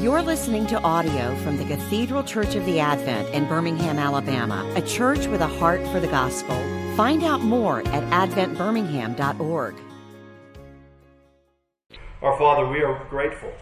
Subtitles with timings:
[0.00, 4.80] You're listening to audio from the Cathedral Church of the Advent in Birmingham, Alabama, a
[4.80, 6.56] church with a heart for the gospel.
[6.96, 9.74] Find out more at adventbirmingham.org.
[12.22, 13.52] Our Father, we are grateful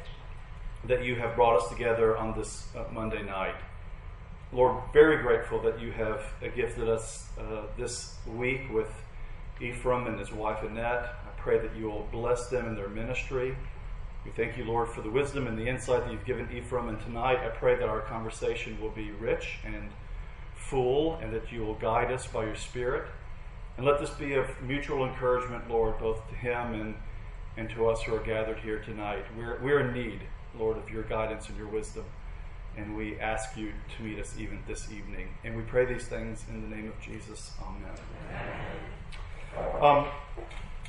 [0.84, 3.56] that you have brought us together on this uh, Monday night.
[4.52, 8.92] Lord, very grateful that you have uh, gifted us uh, this week with
[9.60, 11.02] Ephraim and his wife Annette.
[11.02, 13.56] I pray that you will bless them in their ministry.
[14.24, 16.88] We thank you, Lord, for the wisdom and the insight that you've given Ephraim.
[16.88, 19.90] And tonight, I pray that our conversation will be rich and
[20.54, 23.08] full, and that you will guide us by your Spirit.
[23.76, 26.94] And let this be of mutual encouragement, Lord, both to him and,
[27.56, 29.24] and to us who are gathered here tonight.
[29.36, 30.20] We're, we're in need,
[30.58, 32.04] Lord, of your guidance and your wisdom.
[32.76, 35.28] And we ask you to meet us even this evening.
[35.44, 37.52] And we pray these things in the name of Jesus.
[37.62, 37.98] Amen.
[39.80, 40.06] Um,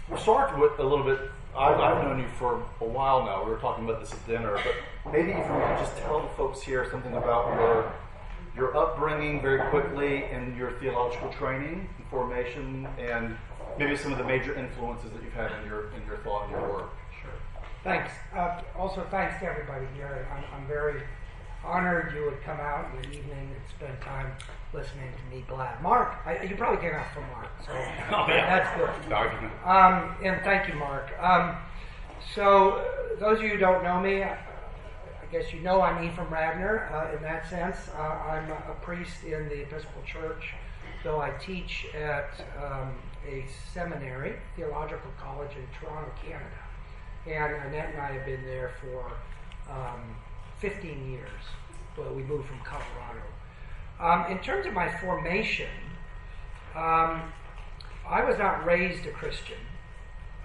[0.10, 1.20] we'll start with a little bit
[1.58, 3.44] I've, I've known you for a while now.
[3.44, 6.30] We were talking about this at dinner, but maybe if you could just tell the
[6.30, 7.94] folks here something about your
[8.56, 13.38] your upbringing very quickly and your theological training and formation, and
[13.78, 16.52] maybe some of the major influences that you've had in your in your thought and
[16.52, 16.90] your work.
[17.22, 17.32] Sure.
[17.84, 18.12] Thanks.
[18.36, 20.28] Uh, also, thanks to everybody here.
[20.36, 21.02] I'm, I'm very
[21.64, 24.32] honored you would come out in the evening and spend time
[24.74, 25.82] listening to me blab.
[25.82, 28.60] Mark, I, you probably came out from Mark, so oh, yeah.
[28.60, 29.10] that's good.
[29.66, 31.12] Um, and thank you, Mark.
[31.20, 31.56] Um,
[32.36, 36.04] so, uh, those of you who don't know me, I, I guess you know I'm
[36.04, 37.78] Ephraim Radner uh, in that sense.
[37.98, 40.54] Uh, I'm a, a, priest in the Episcopal Church,
[41.04, 42.30] though I teach at
[42.64, 42.94] um,
[43.28, 46.46] a seminary, theological college in Toronto, Canada.
[47.26, 49.12] And Annette and I have been there for
[49.72, 50.16] um,
[50.60, 51.30] 15 years.
[51.96, 53.22] but we moved from Colorado.
[54.00, 55.68] Um, in terms of my formation,
[56.74, 57.34] um,
[58.08, 59.58] I was not raised a Christian.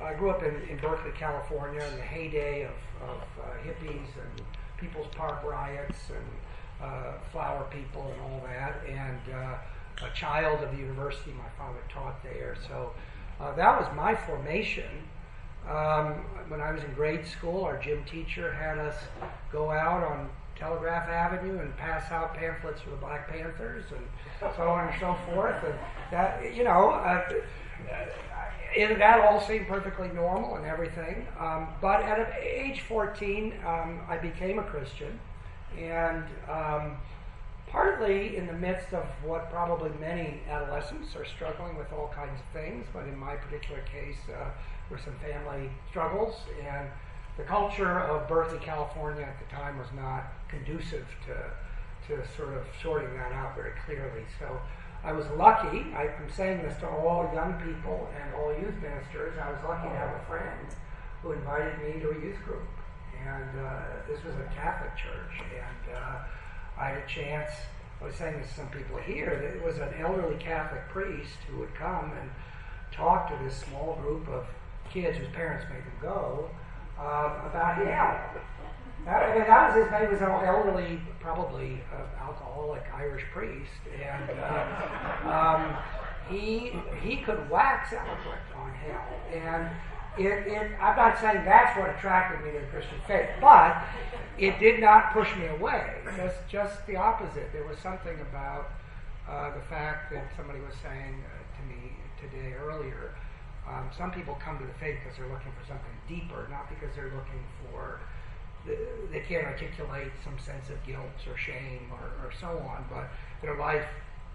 [0.02, 4.46] I grew up in, in Berkeley, California, in the heyday of, of uh, hippies and
[4.76, 8.80] People's Park riots and uh, flower people and all that.
[8.88, 12.56] And uh, a child of the university, my father taught there.
[12.68, 12.92] So
[13.40, 14.90] uh, that was my formation.
[15.68, 18.96] Um, when I was in grade school, our gym teacher had us
[19.52, 24.68] go out on Telegraph Avenue and pass out pamphlets for the Black Panthers and so
[24.68, 25.62] on and so forth.
[25.64, 25.74] And
[26.10, 27.22] that, you know, uh,
[28.76, 31.26] it, that all seemed perfectly normal and everything.
[31.38, 35.18] Um, but at age 14, um, I became a Christian.
[35.78, 36.96] And um,
[37.68, 42.46] partly in the midst of what probably many adolescents are struggling with all kinds of
[42.52, 44.50] things, but in my particular case, uh,
[44.90, 46.88] were some family struggles, and
[47.36, 51.34] the culture of Berkeley, California at the time was not conducive to,
[52.06, 54.24] to sort of sorting that out very clearly.
[54.38, 54.60] So
[55.02, 59.34] I was lucky, I, am saying this to all young people and all youth ministers,
[59.42, 60.68] I was lucky to have a friend
[61.22, 62.68] who invited me to a youth group.
[63.26, 66.18] And uh, this was a Catholic church, and uh,
[66.78, 67.50] I had a chance.
[68.00, 71.38] I was saying this to some people here that it was an elderly Catholic priest
[71.48, 72.30] who would come and
[72.92, 74.46] talk to this small group of
[74.90, 76.50] kids whose parents made them go
[76.98, 77.78] uh, about.
[79.06, 84.30] I mean, that was his name was an elderly, probably uh, alcoholic Irish priest, and
[84.40, 85.76] uh, um,
[86.28, 86.72] he
[87.02, 89.06] he could wax eloquent on hell.
[89.32, 89.68] And
[90.16, 93.82] it, it, I'm not saying that's what attracted me to the Christian faith, but
[94.38, 95.96] it did not push me away.
[96.16, 97.52] Just just the opposite.
[97.52, 98.70] There was something about
[99.28, 101.22] uh, the fact that somebody was saying
[101.56, 103.14] to me today earlier
[103.68, 106.94] um, some people come to the faith because they're looking for something deeper, not because
[106.94, 108.00] they're looking for
[109.10, 113.08] they can't articulate some sense of guilt or shame or, or so on, but
[113.42, 113.84] their life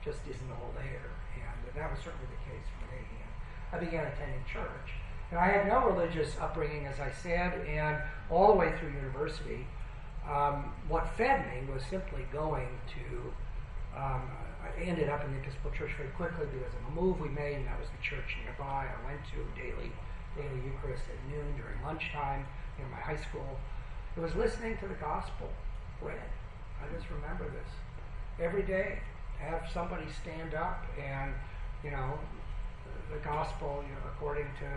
[0.05, 1.09] just isn't all there.
[1.35, 3.01] And that was certainly the case for me.
[3.01, 4.93] And I began attending church.
[5.31, 7.97] And I had no religious upbringing, as I said, and
[8.29, 9.65] all the way through university,
[10.29, 15.71] um, what fed me was simply going to um, I ended up in the Episcopal
[15.71, 18.87] Church very quickly because of a move we made, and that was the church nearby.
[18.87, 19.91] I went to daily
[20.35, 22.45] daily Eucharist at noon during lunchtime
[22.77, 23.59] in my high school.
[24.15, 25.49] It was listening to the gospel
[26.01, 26.29] read.
[26.79, 27.71] I just remember this
[28.39, 28.99] every day.
[29.39, 31.33] Have somebody stand up and
[31.83, 32.19] you know
[33.11, 34.69] the gospel, you know, according to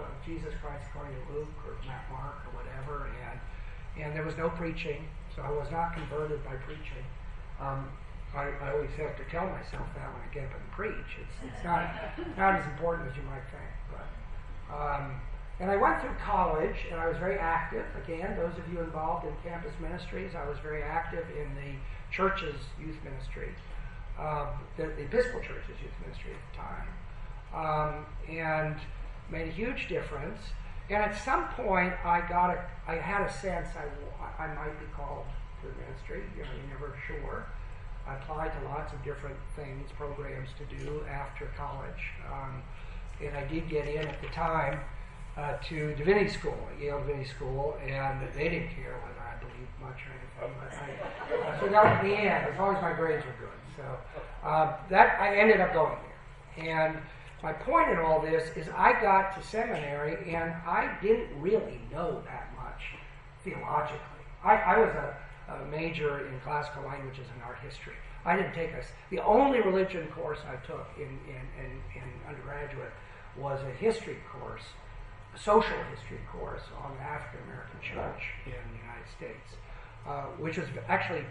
[0.00, 3.40] uh, Jesus Christ, according to Luke or Matt Mark or whatever, and
[3.98, 7.02] and there was no preaching, so I was not converted by preaching.
[7.60, 7.88] Um,
[8.34, 11.18] I, I always have to tell myself that when I get up and preach.
[11.20, 11.90] It's, it's not,
[12.36, 13.72] not as important as you might think.
[13.90, 15.20] But, um,
[15.60, 17.84] and I went through college, and I was very active.
[18.04, 21.74] Again, those of you involved in campus ministries, I was very active in the
[22.12, 23.54] church's youth ministry,
[24.18, 24.46] uh,
[24.76, 26.86] the, the, Episcopal Church's youth ministry at the time,
[27.54, 28.76] um, and
[29.30, 30.38] made a huge difference.
[30.90, 34.86] And at some point, I got a, I had a sense I, I might be
[34.96, 35.26] called
[35.62, 36.22] to the ministry.
[36.36, 37.46] You know, you're never sure.
[38.08, 42.12] I applied to lots of different things, programs to do after college.
[42.32, 42.62] Um,
[43.20, 44.80] and I did get in at the time
[45.36, 49.98] uh, to divinity school, Yale Divinity School, and they didn't care whether I believed much
[50.06, 50.56] or anything.
[50.58, 53.58] But I, uh, so that was the end, as long as my grades were good.
[53.76, 53.84] So
[54.48, 55.96] uh, that I ended up going
[56.56, 56.66] there.
[56.66, 56.98] And
[57.42, 62.20] my point in all this is I got to seminary and I didn't really know
[62.24, 62.82] that much
[63.44, 63.98] theologically.
[64.42, 65.16] I, I was a,
[65.48, 67.94] a, major in classical languages and art history.
[68.24, 72.92] I didn't take a, the only religion course I took in, in, in, in undergraduate
[73.36, 74.62] was a history course,
[75.34, 79.56] a social history course on the African American church in the United States,
[80.06, 81.24] uh, which was actually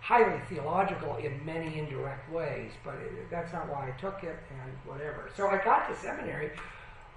[0.00, 4.72] highly theological in many indirect ways, but it, that's not why I took it and
[4.84, 5.30] whatever.
[5.34, 6.50] So I got to seminary.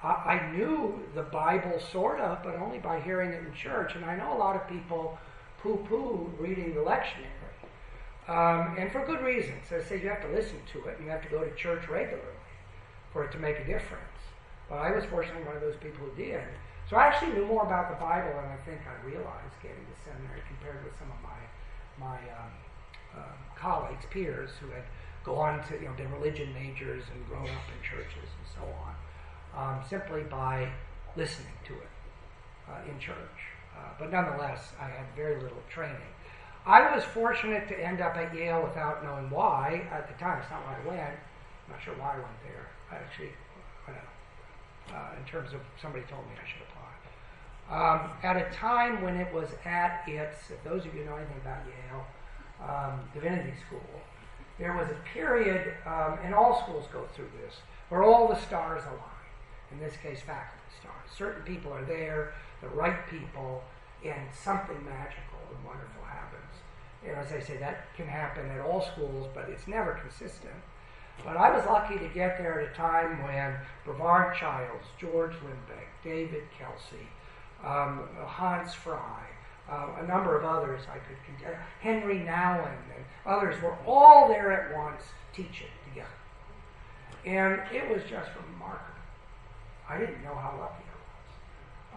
[0.03, 3.95] I knew the Bible sort of, but only by hearing it in church.
[3.95, 5.17] And I know a lot of people
[5.62, 7.33] poo poo reading the lectionary.
[8.27, 9.69] Um, and for good reasons.
[9.69, 11.88] They say you have to listen to it and you have to go to church
[11.88, 12.44] regularly
[13.13, 14.19] for it to make a difference.
[14.69, 16.44] But I was fortunately one of those people who did.
[16.89, 19.95] So I actually knew more about the Bible than I think I realized getting to
[20.04, 21.39] seminary compared with some of my
[22.00, 22.53] my um,
[23.18, 24.83] um, colleagues, peers who had
[25.24, 28.94] gone to, you know, been religion majors and grown up in churches and so on,
[29.57, 30.69] um, simply by
[31.15, 31.89] listening to it
[32.69, 33.46] uh, in church.
[33.77, 35.97] Uh, but nonetheless, I had very little training.
[36.65, 39.88] I was fortunate to end up at Yale without knowing why.
[39.91, 41.15] At the time, it's not why I went.
[41.65, 42.68] I'm not sure why I went there.
[42.91, 43.29] I actually,
[43.88, 44.97] I don't know.
[44.97, 46.77] Uh, in terms of somebody told me I should apply.
[47.69, 51.38] Um, at a time when it was at its, if those of you know anything
[51.41, 52.06] about Yale,
[52.63, 53.81] um, divinity school,
[54.57, 57.57] there was a period, um, and all schools go through this,
[57.89, 59.18] where all the stars align.
[59.71, 61.09] In this case, faculty stars.
[61.15, 63.63] Certain people are there, the right people,
[64.06, 66.54] and something magical and wonderful happens.
[67.06, 70.56] And as I say, that can happen at all schools, but it's never consistent.
[71.24, 73.56] But I was lucky to get there at a time when
[73.86, 77.07] Brevard Childs, George Lindbeck, David Kelsey,
[77.63, 78.98] um, Hans Frei,
[79.69, 84.51] uh, a number of others I could consider, Henry Nouwen and others were all there
[84.51, 85.01] at once
[85.33, 86.07] teaching together.
[87.25, 88.94] And it was just remarkable.
[89.89, 90.87] I didn't know how lucky.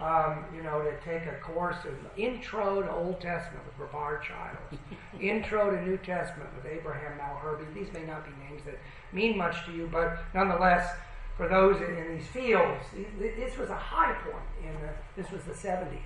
[0.00, 4.82] Um, you know, to take a course in Intro to Old Testament with Brevard Childs,
[5.20, 7.74] Intro to New Testament with Abraham Malherbe.
[7.74, 8.78] These may not be names that
[9.12, 10.96] mean much to you, but nonetheless,
[11.36, 12.82] for those in, in these fields,
[13.18, 14.36] this was a high point.
[14.64, 15.98] In the, this was the 70s.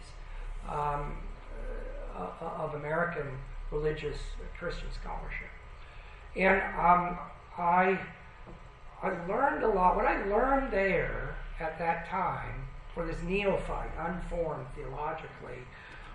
[0.69, 1.19] Um,
[2.17, 3.27] uh, of American
[3.71, 4.17] religious
[4.59, 5.49] Christian scholarship.
[6.37, 7.19] And um,
[7.59, 7.99] I,
[9.03, 9.97] I learned a lot.
[9.97, 15.59] What I learned there at that time, for this neophyte, unformed theologically,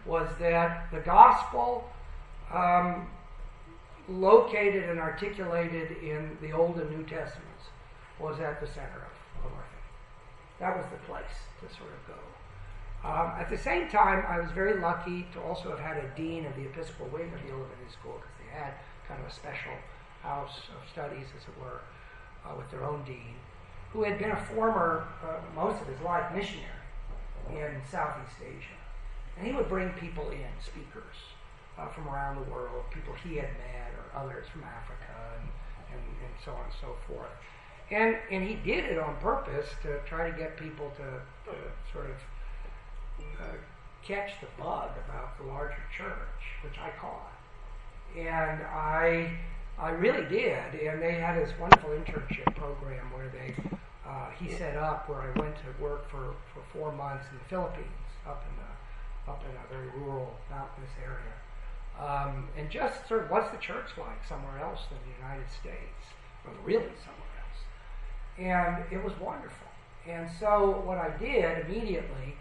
[0.05, 1.89] was that the gospel
[2.53, 3.07] um,
[4.07, 7.69] located and articulated in the Old and New Testaments
[8.19, 10.59] was at the center of, of our faith.
[10.59, 12.19] That was the place to sort of go.
[13.01, 16.45] Um, at the same time, I was very lucky to also have had a dean
[16.45, 18.73] of the Episcopal wing of the Divinity School because they had
[19.07, 19.71] kind of a special
[20.21, 21.79] house of studies, as it were,
[22.45, 23.35] uh, with their own dean,
[23.94, 26.65] who had been a former, uh, most of his life, missionary
[27.50, 28.77] in Southeast Asia.
[29.38, 31.15] And he would bring people in, speakers
[31.77, 35.49] uh, from around the world, people he had met, or others from Africa, and,
[35.94, 37.31] and, and so on and so forth.
[37.92, 41.57] And, and he did it on purpose to try to get people to, to
[41.92, 42.18] sort of
[43.42, 43.57] uh,
[44.04, 47.33] catch the bug about the larger church, which I caught.
[48.16, 49.31] And I,
[49.80, 50.81] I really did.
[50.81, 53.56] And they had this wonderful internship program where they,
[54.09, 57.45] uh, he set up where I went to work for, for four months in the
[57.45, 61.37] Philippines, up in the, up in a very rural, mountainous area.
[61.99, 66.01] Um, and just sort of what's the church like somewhere else than the United States,
[66.45, 67.59] or really somewhere else.
[68.39, 69.68] And it was wonderful.
[70.07, 72.35] And so what I did immediately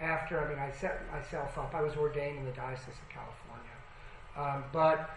[0.00, 1.72] after, I mean, I set myself up.
[1.74, 3.62] I was ordained in the Diocese of California.
[4.36, 5.10] Um, but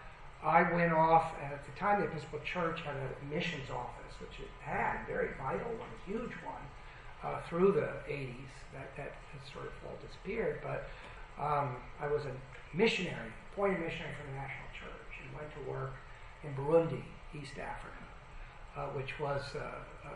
[0.45, 4.39] I went off, and at the time, the Episcopal Church had a missions office, which
[4.39, 6.61] it had, very vital one, a huge one,
[7.23, 8.53] uh, through the 80s.
[8.71, 10.61] That, that has sort of all disappeared.
[10.61, 10.87] But
[11.41, 15.95] um, I was a missionary, appointed missionary for the National Church, and went to work
[16.43, 17.01] in Burundi,
[17.33, 18.05] East Africa,
[18.77, 20.09] uh, which was, uh, uh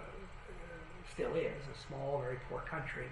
[1.11, 3.07] still is, a small, very poor country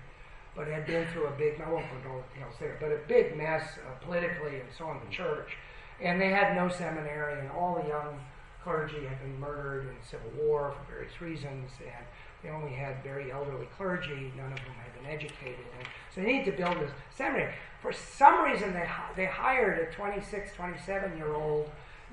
[0.57, 2.91] but had been through a big, I won't go into all the details there, but
[2.91, 5.55] a big mess uh, politically and so on, the church.
[6.01, 8.19] And they had no seminary, and all the young
[8.63, 12.05] clergy had been murdered in civil war for various reasons, and
[12.43, 14.31] they only had very elderly clergy.
[14.37, 17.53] None of whom had been educated, and so they needed to build a seminary.
[17.81, 21.69] For some reason, they they hired a 26, 27 year old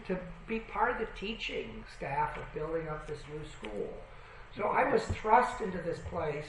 [0.06, 3.92] to be part of the teaching staff of building up this new school.
[4.56, 6.46] So I was thrust into this place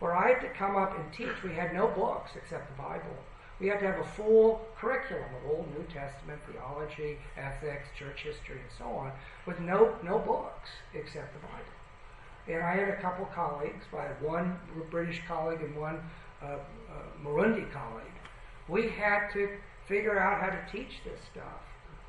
[0.00, 1.42] where I had to come up and teach.
[1.42, 3.16] We had no books except the Bible.
[3.64, 8.60] We had to have a full curriculum of Old New Testament theology, ethics, church history,
[8.60, 9.10] and so on,
[9.46, 11.74] with no no books except the Bible.
[12.46, 13.86] And I had a couple colleagues.
[13.96, 14.58] I had one
[14.90, 15.98] British colleague and one
[16.42, 16.58] uh, uh,
[17.24, 18.18] Marundi colleague.
[18.68, 19.56] We had to
[19.88, 21.64] figure out how to teach this stuff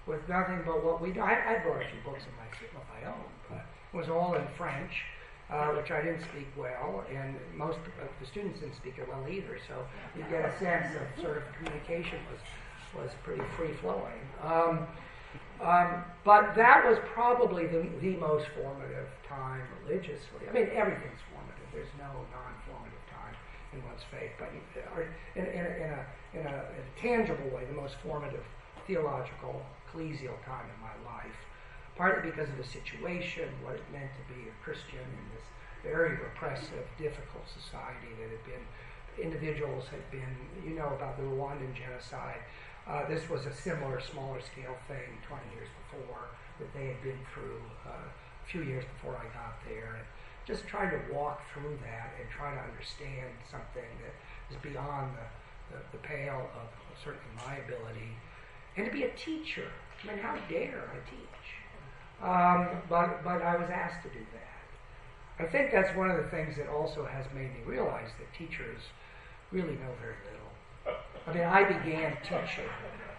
[0.08, 1.18] with nothing but what we.
[1.18, 4.36] I, I brought a few books of my of my own, but it was all
[4.36, 4.92] in French
[5.50, 9.26] uh, which I didn't speak well, and most of the students didn't speak it well
[9.30, 9.60] either.
[9.68, 9.86] So
[10.18, 12.42] you get a sense of sort of communication was
[12.96, 14.24] was pretty free flowing.
[14.42, 14.88] Um,
[15.62, 20.48] um, but that was probably the, the most formative time religiously.
[20.48, 21.68] I mean, everything's formative.
[21.74, 23.36] There's no non-formative time
[23.74, 26.02] in one's faith, but in, in, in, a, in, a,
[26.40, 28.44] in, a, in a tangible way, the most formative
[28.88, 31.36] theological, ecclesial time in my life
[31.96, 35.46] partly because of the situation, what it meant to be a Christian in this
[35.84, 38.66] very repressive, difficult society that had been,
[39.22, 40.36] individuals had been,
[40.66, 42.42] you know about the Rwandan genocide.
[42.88, 47.20] Uh, this was a similar, smaller scale thing 20 years before that they had been
[47.34, 49.96] through uh, a few years before I got there.
[49.98, 50.06] And
[50.46, 54.14] just trying to walk through that and try to understand something that
[54.54, 56.70] is beyond the, the, the pale of
[57.02, 58.14] certainly my ability.
[58.78, 59.70] And to be a teacher.
[60.04, 61.35] I mean, how dare I teach?
[62.26, 65.46] Um, but, but I was asked to do that.
[65.46, 68.82] I think that's one of the things that also has made me realize that teachers
[69.52, 70.98] really know very little.
[71.28, 72.70] I mean, I began teaching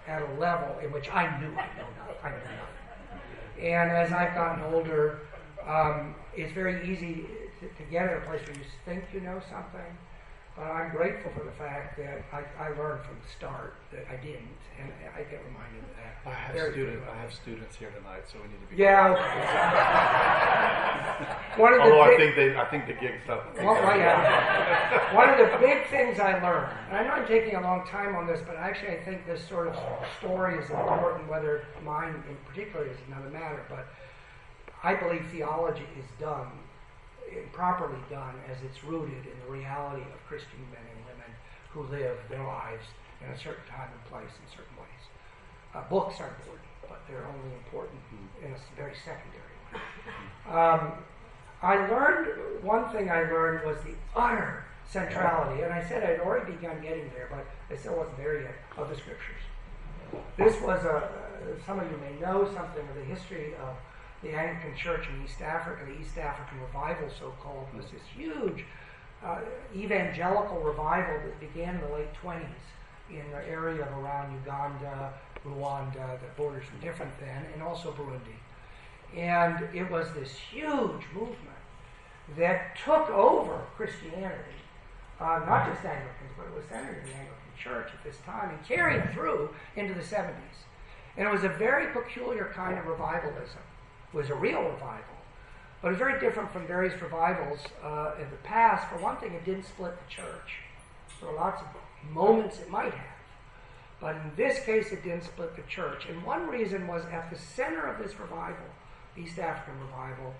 [0.08, 2.16] at a level in which I knew I know nothing.
[2.24, 3.70] I knew nothing.
[3.70, 5.20] And as I've gotten older,
[5.66, 7.26] um, it's very easy
[7.60, 9.96] to, to get at a place where you think you know something,
[10.56, 14.16] but I'm grateful for the fact that I, I learned from the start that I
[14.16, 16.16] didn't, and I get reminded of that.
[16.24, 17.04] I have students.
[17.12, 18.76] I have students here tonight, so we need to be.
[18.82, 19.12] Yeah.
[21.60, 23.54] One of the Although big, I think they, I think the gig's up.
[23.56, 25.14] Well, yeah.
[25.14, 28.16] One of the big things I learned, and I know I'm taking a long time
[28.16, 29.76] on this, but actually I think this sort of
[30.18, 31.28] story is important.
[31.28, 33.86] Whether mine in particular is another matter, but
[34.82, 36.48] I believe theology is done
[37.52, 41.30] properly done as it's rooted in the reality of Christian men and women
[41.72, 42.84] who live their lives
[43.24, 45.02] in a certain time and place in certain ways.
[45.74, 48.00] Uh, books are important, but they're only important
[48.42, 49.80] in a very secondary way.
[50.48, 50.92] Um,
[51.62, 56.52] I learned, one thing I learned was the utter centrality, and I said I'd already
[56.52, 59.42] begun getting there, but I still wasn't there yet, of the scriptures.
[60.36, 63.74] This was a, uh, some of you may know something of the history of
[64.26, 68.64] the Anglican Church in East Africa, the East African Revival, so called, was this huge
[69.24, 69.38] uh,
[69.74, 72.42] evangelical revival that began in the late 20s
[73.10, 75.14] in the area of around Uganda,
[75.46, 78.36] Rwanda, the borders were different then, and also Burundi.
[79.16, 81.62] And it was this huge movement
[82.36, 84.58] that took over Christianity,
[85.20, 88.50] uh, not just Anglicans, but it was centered in the Anglican Church at this time
[88.50, 90.66] and carried through into the 70s.
[91.16, 93.62] And it was a very peculiar kind of revivalism
[94.12, 95.16] was a real revival.
[95.82, 98.88] But it was very different from various revivals uh, in the past.
[98.88, 100.60] For one thing, it didn't split the church.
[101.20, 101.68] There were lots of
[102.12, 103.16] moments it might have.
[104.00, 106.06] But in this case, it didn't split the church.
[106.08, 108.66] And one reason was at the center of this revival,
[109.16, 110.34] East African revival,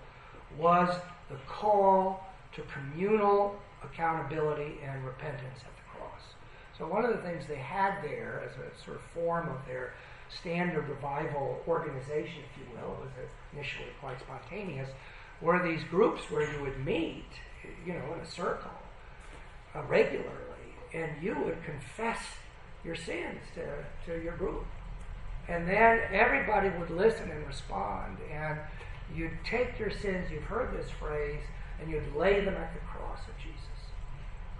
[0.57, 0.93] was
[1.29, 6.21] the call to communal accountability and repentance at the cross.
[6.77, 9.93] So one of the things they had there as a sort of form of their
[10.29, 13.11] standard revival organization, if you will, it was
[13.53, 14.89] initially quite spontaneous,
[15.41, 17.25] were these groups where you would meet,
[17.85, 18.71] you know, in a circle
[19.75, 20.31] uh, regularly,
[20.93, 22.19] and you would confess
[22.83, 23.65] your sins to,
[24.05, 24.65] to your group.
[25.47, 28.59] And then everybody would listen and respond, and
[29.15, 31.41] you'd take your sins, you've heard this phrase,
[31.79, 33.63] and you'd lay them at the cross of Jesus.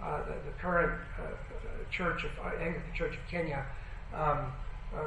[0.02, 1.26] Uh, the, the, current uh,
[1.90, 3.66] church of uh, Anglican Church of Kenya
[4.14, 4.52] um,
[4.94, 5.00] uh,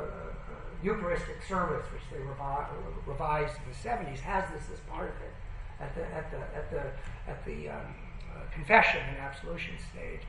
[0.83, 2.67] Eucharistic service, which they revi-
[3.05, 5.33] revised in the 70s, has this as part of it.
[5.79, 7.95] At the, at the, at the, at the um,
[8.29, 10.21] uh, confession and absolution stage,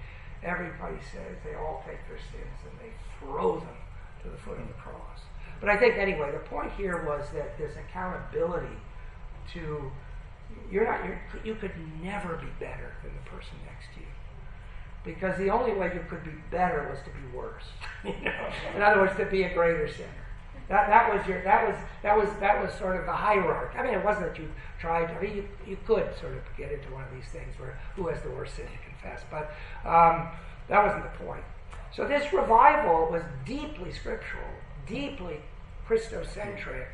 [0.42, 3.76] everybody says they all take their sins and they throw them
[4.23, 5.21] to the foot of the cross.
[5.61, 8.76] But I think, anyway, the point here was that this accountability
[9.52, 9.90] to
[10.71, 14.06] you're not you're, you could never be better than the person next to you
[15.04, 17.64] because the only way you could be better was to be worse.
[18.04, 18.49] you know?
[18.76, 20.09] In other words, to be a greater sinner.
[20.73, 23.76] That, that was your that was that was that was sort of the hierarchy.
[23.76, 24.50] I mean, it wasn't that you
[24.81, 25.11] tried.
[25.11, 28.09] I mean, you, you could sort of get into one of these things where who
[28.09, 29.52] has the worst sin to confess, but
[29.87, 30.29] um,
[30.69, 31.45] that wasn't the point.
[31.95, 34.49] So this revival was deeply scriptural,
[34.87, 35.41] deeply
[35.87, 36.87] Christocentric,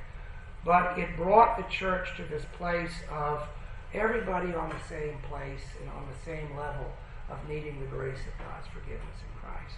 [0.65, 3.47] but it brought the church to this place of
[3.95, 6.91] everybody on the same place and on the same level
[7.31, 9.77] of needing the grace of God's forgiveness in Christ.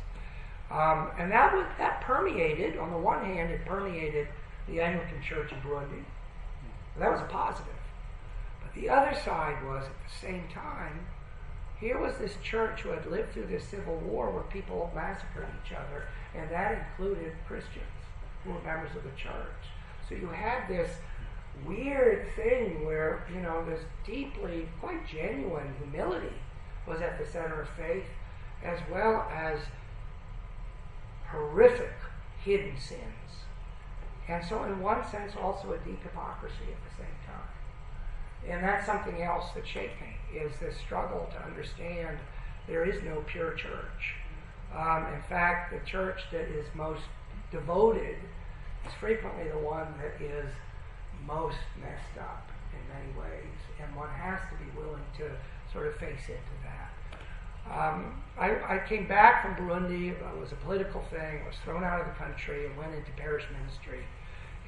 [0.71, 2.79] Um, and that was that permeated.
[2.79, 4.29] On the one hand, it permeated
[4.69, 6.05] the Anglican Church in Burundi.
[6.99, 7.73] That was a positive.
[8.63, 11.07] But the other side was at the same time,
[11.81, 15.73] here was this church who had lived through this civil war where people massacred each
[15.73, 17.85] other, and that included Christians
[18.45, 19.65] who were members of the church.
[20.09, 20.91] So you had this
[21.67, 26.35] weird thing where, you know, this deeply, quite genuine humility
[26.87, 28.05] was at the center of faith,
[28.63, 29.59] as well as
[31.31, 31.93] horrific
[32.45, 33.45] hidden sins.
[34.29, 37.51] And so, in one sense, also a deep hypocrisy at the same time.
[38.49, 42.19] And that's something else that shaped me, is this struggle to understand
[42.69, 44.15] there is no pure church.
[44.77, 47.03] Um, in fact, the church that is most
[47.51, 48.17] devoted
[48.87, 50.49] is frequently the one that is
[51.27, 55.31] most messed up in many ways, and one has to be willing to
[55.73, 56.91] sort of face into that.
[57.69, 60.11] Um, I, I, came back from Burundi.
[60.11, 61.41] It was a political thing.
[61.45, 64.01] I was thrown out of the country and went into parish ministry.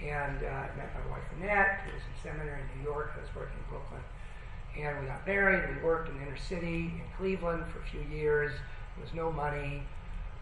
[0.03, 3.13] And uh, met my wife Annette, who was in seminary in New York.
[3.17, 4.03] I was working in Brooklyn.
[4.79, 5.77] And we got married.
[5.77, 8.53] We worked in the inner city in Cleveland for a few years.
[8.97, 9.83] There was no money.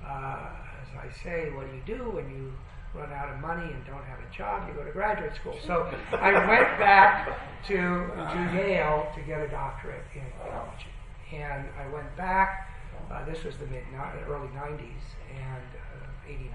[0.04, 0.48] Uh,
[0.82, 2.52] as I say, what do you do when you
[2.94, 4.68] run out of money and don't have a job?
[4.68, 5.56] You go to graduate school.
[5.66, 7.38] So I went back
[7.68, 10.89] to, to Yale to get a doctorate in theology
[11.32, 12.68] and I went back.
[13.10, 13.82] Uh, this was the mid
[14.28, 16.50] early 90s and uh, 89,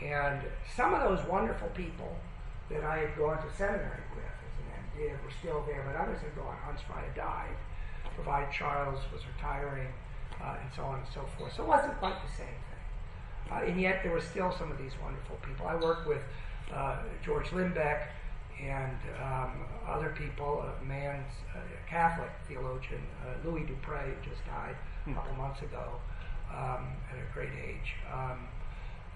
[0.00, 0.06] 90.
[0.06, 0.40] And
[0.76, 2.16] some of those wonderful people
[2.70, 6.20] that I had gone to seminary with as an MD were still there, but others
[6.20, 6.56] had gone.
[6.64, 7.56] Hans had died.
[8.16, 9.88] Brevard Childs was retiring,
[10.40, 11.54] uh, and so on and so forth.
[11.54, 13.52] So it wasn't quite the same thing.
[13.52, 15.66] Uh, and yet there were still some of these wonderful people.
[15.66, 16.22] I worked with
[16.72, 18.08] uh, George Lindbeck
[18.64, 21.24] and um, other people, a man,
[21.54, 25.14] a Catholic theologian, uh, Louis Dupre, just died a hmm.
[25.14, 26.00] couple months ago
[26.50, 27.94] um, at a great age.
[28.12, 28.48] Um,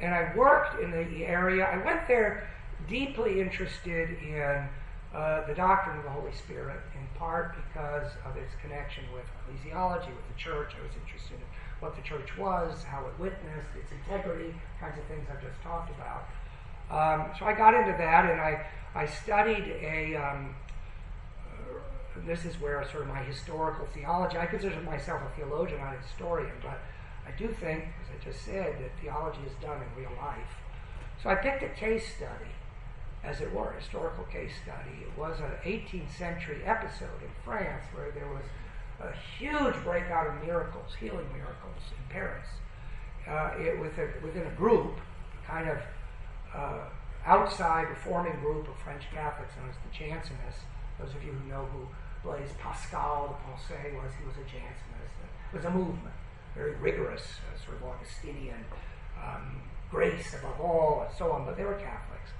[0.00, 1.64] and I worked in the area.
[1.64, 2.48] I went there
[2.88, 4.68] deeply interested in
[5.14, 10.08] uh, the doctrine of the Holy Spirit, in part because of its connection with ecclesiology,
[10.08, 10.72] with the church.
[10.78, 11.48] I was interested in
[11.80, 15.90] what the church was, how it witnessed, its integrity, kinds of things I've just talked
[15.96, 16.28] about.
[16.90, 20.16] Um, so I got into that, and I I studied a.
[20.16, 20.55] Um,
[22.27, 24.38] this is where sort of my historical theology.
[24.38, 26.79] I consider myself a theologian, not a historian, but
[27.27, 30.57] I do think, as I just said, that theology is done in real life.
[31.22, 32.51] So I picked a case study,
[33.22, 35.03] as it were, a historical case study.
[35.03, 38.44] It was an 18th century episode in France where there was
[39.01, 42.46] a huge breakout of miracles, healing miracles in Paris.
[43.29, 44.98] Uh, it, a, within a group,
[45.46, 45.79] kind of
[46.54, 46.88] uh,
[47.26, 50.64] outside reforming group of French Catholics known as the Jansenists.
[50.98, 51.87] Those of you who know who
[52.24, 55.14] Blaise Pascal de Pensée was, he was a Jansenist.
[55.52, 56.14] It was a movement,
[56.54, 58.64] very rigorous, uh, sort of Augustinian,
[59.22, 62.30] um, grace above all, and so on, but they were Catholics.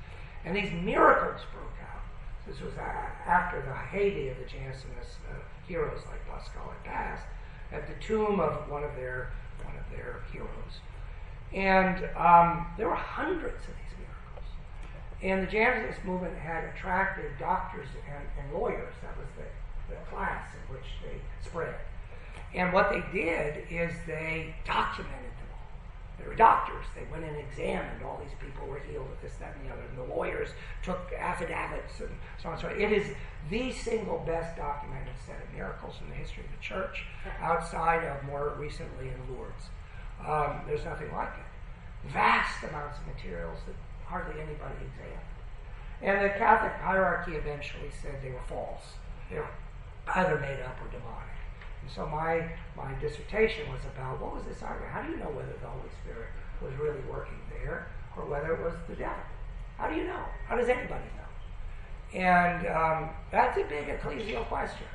[0.44, 2.03] And these miracles broke out.
[2.47, 2.83] This was uh,
[3.27, 7.27] after the heyday of the Jansenist uh, heroes like Pascal had passed,
[7.73, 9.33] at the tomb of one of their,
[9.64, 10.81] one of their heroes.
[11.53, 13.88] And um, there were hundreds of these
[15.23, 18.95] and the Jansenist movement had attracted doctors and, and lawyers.
[19.03, 21.75] That was the, the class in which they spread.
[22.55, 25.69] And what they did is they documented them all.
[26.19, 26.87] They were doctors.
[26.95, 29.83] They went and examined all these people were healed with this, that, and the other.
[29.83, 30.51] And the lawyers
[30.83, 32.81] took affidavits and so on and so on.
[32.81, 33.07] It is
[33.51, 37.05] the single best documented set of miracles in the history of the church,
[37.41, 39.69] outside of more recently in Lourdes.
[40.27, 42.11] Um, there's nothing like it.
[42.11, 43.75] Vast amounts of materials that
[44.09, 45.29] hardly anybody examined.
[46.01, 48.97] And the Catholic hierarchy eventually said they were false.
[49.31, 49.49] They were
[50.14, 51.37] either made up or demonic.
[51.83, 54.92] And so my, my dissertation was about what was this argument?
[54.92, 56.29] How do you know whether the Holy Spirit
[56.62, 59.29] was really working there or whether it was the devil?
[59.77, 60.25] How do you know?
[60.47, 62.18] How does anybody know?
[62.18, 64.87] And um, that's a big ecclesial question.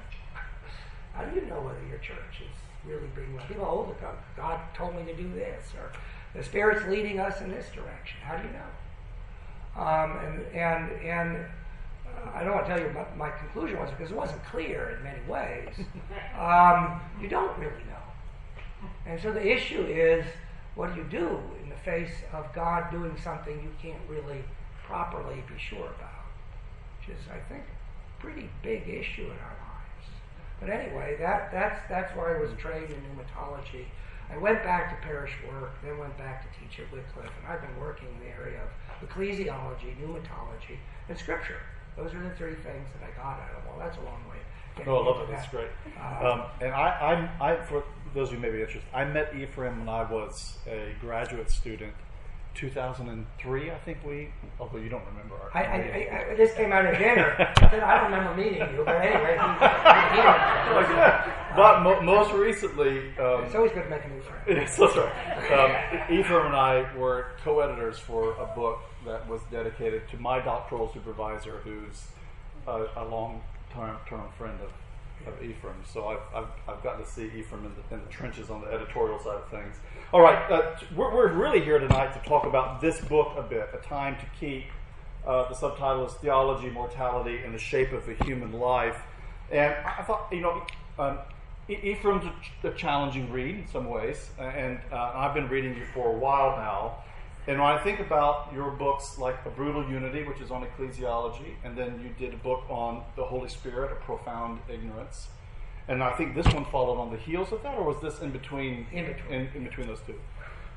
[1.14, 3.48] How do you know whether your church is really being led?
[3.48, 5.92] People, oh, God, God told me to do this, or
[6.36, 8.18] the Spirit's leading us in this direction.
[8.24, 8.66] How do you know?
[9.76, 13.90] Um, and and, and uh, I don't want to tell you what my conclusion was
[13.92, 15.74] because it wasn't clear in many ways.
[16.40, 18.90] Um, you don't really know.
[19.06, 20.26] And so the issue is
[20.76, 24.44] what do you do in the face of God doing something you can't really
[24.86, 26.26] properly be sure about,
[27.00, 30.08] which is, I think, a pretty big issue in our lives.
[30.60, 33.86] But anyway, that, that's, that's where I was trained in pneumatology.
[34.32, 37.62] I went back to parish work, then went back to teach at Wycliffe, and I've
[37.62, 38.70] been working in the area of
[39.08, 40.78] ecclesiology, pneumatology,
[41.10, 41.60] and scripture.
[41.98, 43.66] Those are the three things that I got out of.
[43.68, 44.38] Well, that's a long way.
[44.86, 45.20] No, I love it.
[45.22, 45.52] into That's that.
[45.52, 46.26] great.
[46.26, 47.84] Um, and I, I, I, for
[48.16, 51.52] those of you who may be interested, I met Ephraim when I was a graduate
[51.52, 51.94] student.
[52.56, 54.30] 2003, I think we.
[54.60, 55.50] Although you don't remember our.
[55.56, 56.32] I, I.
[56.32, 57.36] I, this came out of dinner.
[57.58, 59.34] I don't remember meeting you, but anyway,
[60.14, 60.22] he,
[61.56, 64.44] but mo- most recently, um, it's always good to make a new friend.
[64.48, 65.52] Yes, that's right.
[65.52, 70.92] Um, Ephraim and I were co-editors for a book that was dedicated to my doctoral
[70.94, 72.04] supervisor, who's
[72.68, 75.76] a, a long-term term friend of, of Ephraim.
[75.92, 78.68] So I've, I've, I've gotten to see Ephraim in the, in the trenches on the
[78.68, 79.76] editorial side of things.
[80.12, 83.70] All right, uh, we're, we're really here tonight to talk about this book a bit,
[83.74, 84.66] A Time to Keep.
[85.26, 88.98] Uh, the subtitle is Theology, Mortality, and the Shape of a Human Life.
[89.52, 90.66] And I thought, you know,
[91.00, 91.18] um,
[91.70, 92.26] Ephraim's
[92.64, 96.58] a challenging read in some ways, and uh, I've been reading you for a while
[96.58, 97.04] now.
[97.46, 101.56] And when I think about your books like A Brutal Unity, which is on ecclesiology,
[101.66, 105.28] and then you did a book on the Holy Spirit, A Profound Ignorance,
[105.90, 108.32] and I think this one followed on the heels of that, or was this in
[108.32, 108.88] between?
[108.94, 109.34] In between.
[109.34, 110.16] In, in between those two.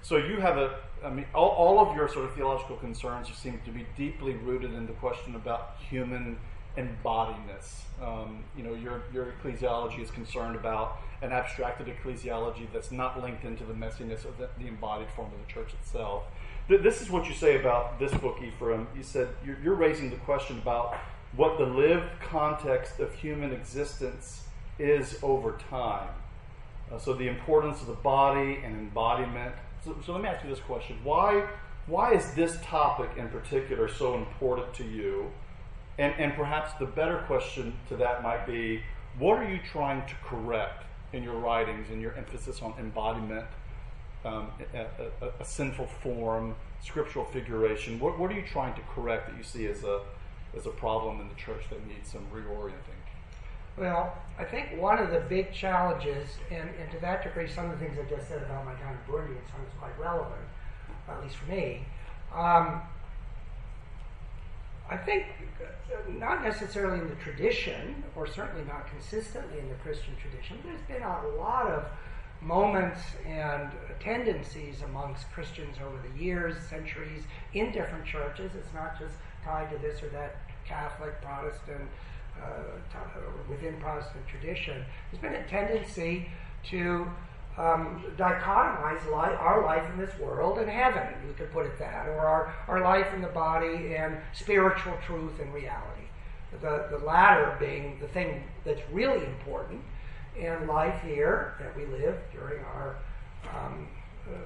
[0.03, 3.61] So you have a, I mean, all, all of your sort of theological concerns seem
[3.65, 6.39] to be deeply rooted in the question about human
[6.77, 7.83] embodiness.
[8.03, 13.45] Um, you know, your, your ecclesiology is concerned about an abstracted ecclesiology that's not linked
[13.45, 16.25] into the messiness of the, the embodied form of the church itself.
[16.69, 18.89] Th- This is what you say about this book, Ephraim.
[18.97, 20.97] You said you're, you're raising the question about
[21.37, 24.43] what the lived context of human existence
[24.79, 26.09] is over time.
[26.91, 29.55] Uh, so the importance of the body and embodiment.
[29.85, 31.47] So, so let me ask you this question: Why,
[31.87, 35.31] why is this topic in particular so important to you?
[35.99, 38.83] And, and perhaps the better question to that might be:
[39.19, 43.47] What are you trying to correct in your writings and your emphasis on embodiment,
[44.27, 44.87] um, a,
[45.25, 47.99] a, a sinful form, scriptural figuration?
[48.01, 50.01] What, what are you trying to correct that you see as a
[50.57, 52.97] as a problem in the church that needs some reorienting?
[53.77, 57.79] Well, I think one of the big challenges, and, and to that degree, some of
[57.79, 60.41] the things I just said about my time in Burundi and some is quite relevant,
[61.09, 61.85] at least for me.
[62.35, 62.81] Um,
[64.89, 65.27] I think
[65.61, 70.81] uh, not necessarily in the tradition, or certainly not consistently in the Christian tradition, there's
[70.89, 71.85] been a lot of
[72.41, 73.71] moments and
[74.01, 78.53] tendencies amongst Christians over the years, centuries, in different churches.
[78.57, 81.89] It's not just tied to this or that Catholic, Protestant,
[82.43, 82.99] uh,
[83.49, 84.85] within Protestant tradition.
[85.11, 86.29] There's been a tendency
[86.71, 87.07] to
[87.59, 92.07] um, dichotomize li- our life in this world and heaven, we could put it that,
[92.07, 96.03] or our, our life in the body and spiritual truth and reality.
[96.61, 99.83] The, the latter being the thing that's really important
[100.39, 102.97] in life here that we live during our
[103.55, 103.89] um,
[104.29, 104.39] uh,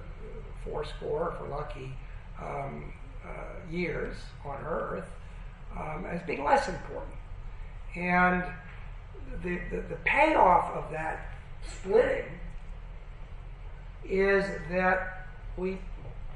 [0.64, 1.92] four score, if we're lucky,
[2.40, 2.92] um,
[3.26, 5.09] uh, years on earth
[5.79, 7.14] um, as being less important.
[7.96, 8.44] And
[9.42, 11.29] the, the, the payoff of that
[11.66, 12.26] splitting
[14.05, 15.26] is that
[15.57, 15.79] we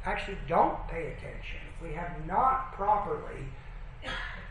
[0.04, 1.60] actually don't pay attention.
[1.82, 3.46] We have not properly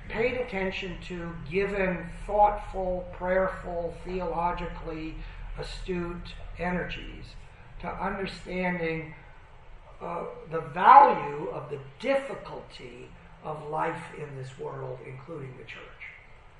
[0.09, 5.15] paid attention to given thoughtful, prayerful, theologically
[5.57, 7.25] astute energies
[7.81, 9.13] to understanding
[10.01, 13.09] uh, the value of the difficulty
[13.43, 15.81] of life in this world, including the church.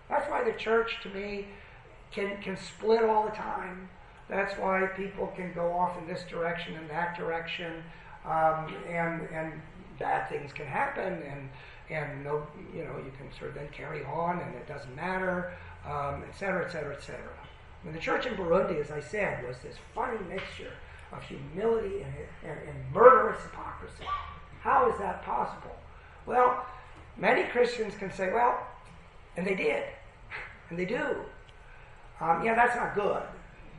[0.10, 1.48] That's why the church, to me,
[2.12, 3.90] can, can split all the time.
[4.30, 7.84] That's why people can go off in this direction and that direction,
[8.26, 9.62] um, and and
[10.00, 11.50] bad things can happen, and
[11.90, 15.54] and no, you know, you can sort of then carry on, and it doesn't matter,
[15.86, 17.34] um, et cetera, et cetera, et cetera.
[17.82, 20.72] I mean, the church in Burundi, as I said, was this funny mixture
[21.12, 22.14] of humility and,
[22.50, 24.06] and, and murderous hypocrisy.
[24.62, 25.76] How is that possible?
[26.26, 26.66] Well,
[27.18, 28.66] many Christians can say, well,
[29.36, 29.84] and they did,
[30.70, 31.18] and they do.
[32.22, 33.24] Um, yeah, that's not good.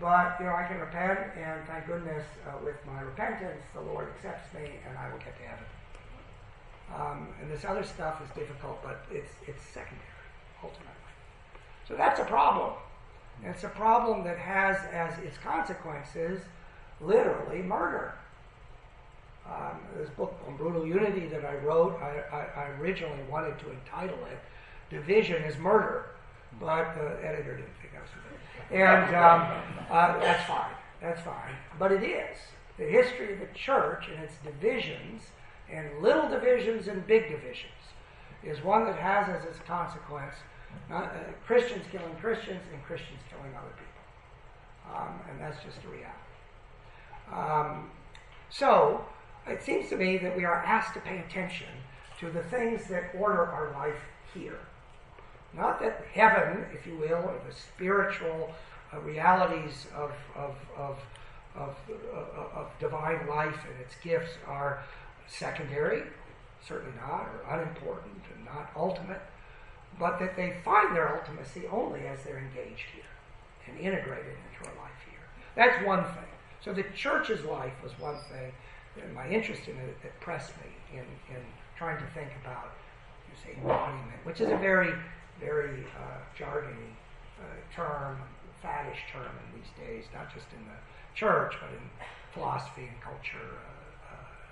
[0.00, 4.08] But you know, I can repent, and thank goodness, uh, with my repentance, the Lord
[4.14, 5.64] accepts me, and I will get to heaven.
[6.92, 10.00] Um, and this other stuff is difficult, but it's it's secondary
[10.62, 10.90] ultimately.
[11.88, 12.72] So that's a problem.
[13.44, 16.40] And it's a problem that has as its consequences
[17.00, 18.14] literally murder.
[19.46, 23.70] Um, this book on brutal unity that I wrote, I, I, I originally wanted to
[23.70, 24.38] entitle it
[24.90, 26.06] "Division is Murder,"
[26.60, 28.78] but the editor didn't think I was good.
[28.78, 29.40] And um,
[29.90, 30.70] uh, that's fine.
[31.02, 31.54] That's fine.
[31.78, 32.38] But it is.
[32.78, 35.22] the history of the church and its divisions,
[35.70, 37.72] and little divisions and big divisions,
[38.42, 40.34] is one that has as its consequence
[40.88, 44.94] not, uh, Christians killing Christians and Christians killing other people.
[44.94, 46.10] Um, and that's just a reality.
[47.32, 47.90] Um,
[48.50, 49.04] so,
[49.46, 51.68] it seems to me that we are asked to pay attention
[52.20, 54.00] to the things that order our life
[54.32, 54.58] here.
[55.52, 58.52] Not that heaven, if you will, or the spiritual
[58.92, 60.98] uh, realities of, of, of,
[61.54, 61.76] of,
[62.12, 64.82] uh, of divine life and its gifts are
[65.26, 66.02] secondary,
[66.66, 69.20] certainly not, or unimportant and not ultimate,
[69.98, 73.04] but that they find their ultimacy only as they're engaged here
[73.68, 75.20] and integrated into our life here.
[75.56, 76.30] That's one thing.
[76.64, 78.52] So the church's life was one thing,
[79.02, 81.42] and my interest in it that pressed me in, in
[81.76, 82.72] trying to think about,
[83.28, 84.92] you say, embodiment, which is a very,
[85.40, 86.94] very uh, jargony
[87.40, 88.18] uh, term,
[88.62, 90.78] faddish term in these days, not just in the
[91.14, 91.84] church, but in
[92.32, 93.73] philosophy and culture uh,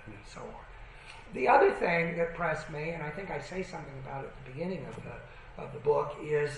[0.05, 1.33] and so on.
[1.33, 4.45] The other thing that pressed me, and I think I say something about it at
[4.45, 6.51] the beginning of the, of the book, is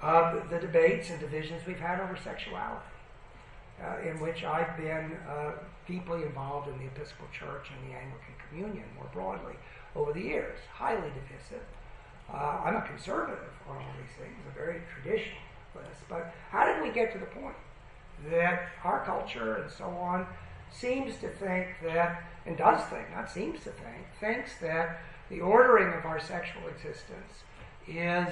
[0.00, 2.84] the, the debates and divisions we've had over sexuality.
[3.82, 5.50] Uh, in which I've been uh,
[5.88, 9.54] deeply involved in the Episcopal Church and the Anglican Communion more broadly
[9.96, 10.60] over the years.
[10.72, 11.66] Highly divisive.
[12.32, 16.06] Uh, I'm a conservative on all these things, a very traditionalist.
[16.08, 17.56] But how did we get to the point
[18.30, 20.24] that our culture and so on
[20.74, 25.96] seems to think that, and does think, not seems to think, thinks that the ordering
[25.98, 27.44] of our sexual existence
[27.86, 28.28] is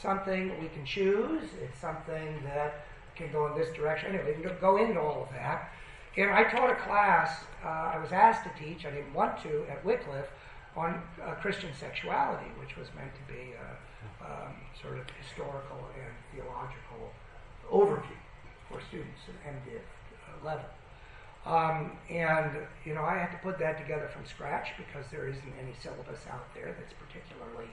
[0.00, 4.14] something we can choose, it's something that can go in this direction.
[4.14, 5.70] Anyway, we can go into all of that.
[6.16, 9.64] And I taught a class, uh, I was asked to teach, I didn't want to,
[9.70, 10.30] at Wycliffe,
[10.76, 16.12] on uh, Christian sexuality, which was meant to be a um, sort of historical and
[16.32, 17.12] theological
[17.70, 18.18] overview
[18.68, 20.66] for students at MDiv uh, level.
[21.46, 22.52] Um, and,
[22.86, 26.20] you know, I had to put that together from scratch because there isn't any syllabus
[26.32, 27.68] out there that's particularly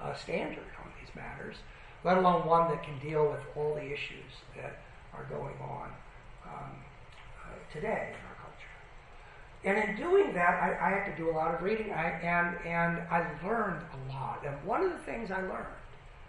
[0.00, 1.56] uh, standard on these matters,
[2.04, 4.78] let alone one that can deal with all the issues that
[5.12, 5.90] are going on
[6.46, 6.76] um,
[7.42, 8.76] uh, today in our culture.
[9.64, 12.56] And in doing that, I, I had to do a lot of reading, I, and,
[12.64, 14.44] and I learned a lot.
[14.46, 15.66] And one of the things I learned,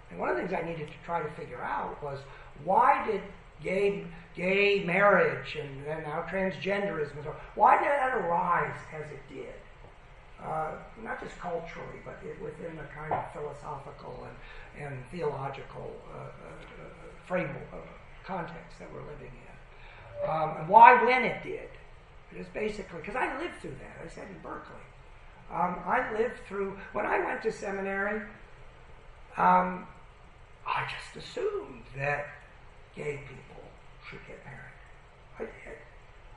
[0.09, 2.17] and one of the things I needed to try to figure out was
[2.63, 3.21] why did
[3.63, 4.03] gay,
[4.35, 9.53] gay marriage and then now transgenderism, and so why did that arise as it did?
[10.43, 10.71] Uh,
[11.03, 16.21] not just culturally, but it, within the kind of philosophical and, and theological uh, uh,
[16.21, 16.83] uh
[17.25, 17.77] framework, uh,
[18.23, 20.29] context that we're living in.
[20.29, 21.69] Um, and why, when it did.
[22.31, 24.05] It is basically, because I lived through that.
[24.05, 24.75] I said in Berkeley.
[25.51, 28.21] Um, I lived through, when I went to seminary,
[29.37, 29.87] um,
[30.67, 32.27] I just assumed that
[32.95, 33.46] gay people
[34.09, 34.77] should get married.
[35.39, 35.77] I did.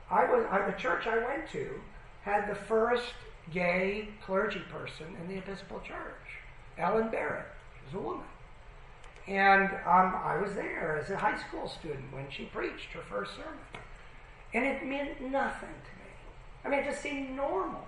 [0.09, 1.79] I was, I, the church I went to
[2.23, 3.13] had the first
[3.51, 6.39] gay clergy person in the Episcopal Church,
[6.77, 7.47] Ellen Barrett.
[7.75, 8.25] She was a woman.
[9.27, 13.31] And um, I was there as a high school student when she preached her first
[13.35, 13.59] sermon.
[14.53, 16.11] And it meant nothing to me.
[16.65, 17.87] I mean, it just seemed normal.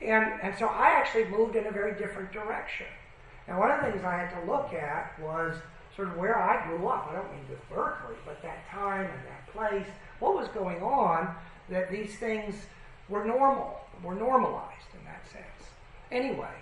[0.00, 2.86] And, and so I actually moved in a very different direction.
[3.48, 5.56] Now, one of the things I had to look at was
[5.98, 7.08] sort of where I grew up.
[7.10, 9.88] I don't mean just Berkeley, but that time and that place.
[10.20, 11.34] What was going on
[11.68, 12.54] that these things
[13.08, 15.70] were normal, were normalized in that sense.
[16.12, 16.54] Anyway,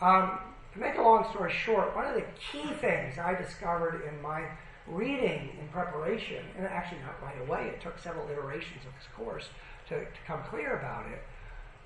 [0.00, 0.38] um,
[0.72, 4.44] to make a long story short, one of the key things I discovered in my
[4.86, 9.48] reading in preparation, and actually not right away, it took several iterations of this course
[9.90, 11.22] to, to come clear about it,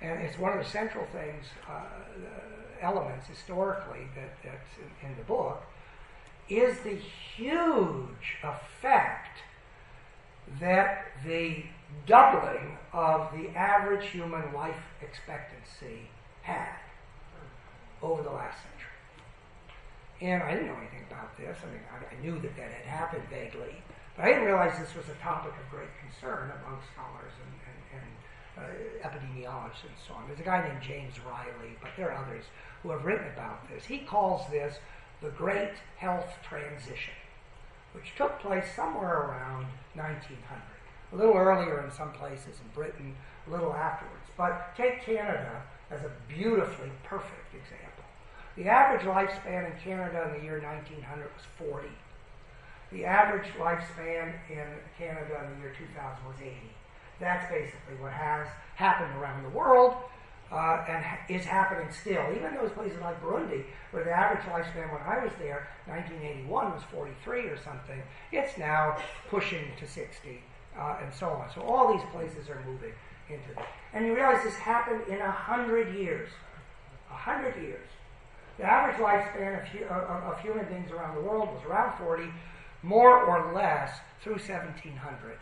[0.01, 1.83] and it's one of the central things, uh,
[2.81, 5.63] elements historically that, that's in, in the book,
[6.49, 6.97] is the
[7.37, 9.39] huge effect
[10.61, 11.63] that the
[12.07, 16.09] doubling of the average human life expectancy
[16.43, 16.77] had
[18.03, 18.89] over the last century.
[20.21, 21.57] And I didn't know anything about this.
[21.63, 23.83] I mean, I, I, knew that that had happened vaguely,
[24.17, 28.03] but I didn't realize this was a topic of great concern among scholars and, and,
[28.03, 28.09] and
[28.59, 30.27] uh, epidemiologists and so on.
[30.27, 32.45] There's a guy named James Riley, but there are others
[32.83, 33.85] who have written about this.
[33.85, 34.79] He calls this
[35.21, 37.15] the Great Health Transition,
[37.93, 40.63] which took place somewhere around 1900.
[41.13, 44.27] A little earlier in some places in Britain, a little afterwards.
[44.37, 48.05] But take Canada as a beautifully perfect example.
[48.57, 51.89] The average lifespan in Canada in the year 1900 was 40.
[52.93, 56.55] The average lifespan in Canada in the year 2000 was 80.
[57.21, 59.95] That's basically what has happened around the world
[60.51, 62.25] uh, and is happening still.
[62.35, 66.83] Even those places like Burundi, where the average lifespan when I was there, 1981, was
[66.91, 68.97] 43 or something, it's now
[69.29, 70.41] pushing to 60
[70.79, 71.51] uh, and so on.
[71.55, 72.93] So all these places are moving
[73.29, 73.65] into this.
[73.93, 76.31] And you realize this happened in a hundred years.
[77.11, 77.87] A hundred years.
[78.59, 82.25] The average lifespan of, of, of, human beings around the world was around 40,
[82.83, 85.39] more or less through 1700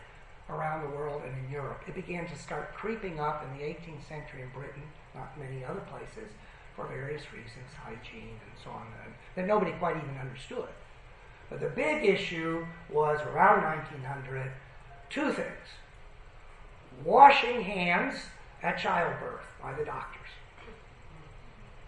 [0.49, 1.81] around the world and in Europe.
[1.87, 4.83] It began to start creeping up in the 18th century in Britain,
[5.13, 6.31] not many other places,
[6.75, 8.85] for various reasons, hygiene and so on,
[9.35, 10.69] that nobody quite even understood.
[11.49, 14.51] But the big issue was around 1900
[15.09, 15.67] two things
[17.05, 18.15] washing hands
[18.63, 20.29] at childbirth by the doctors.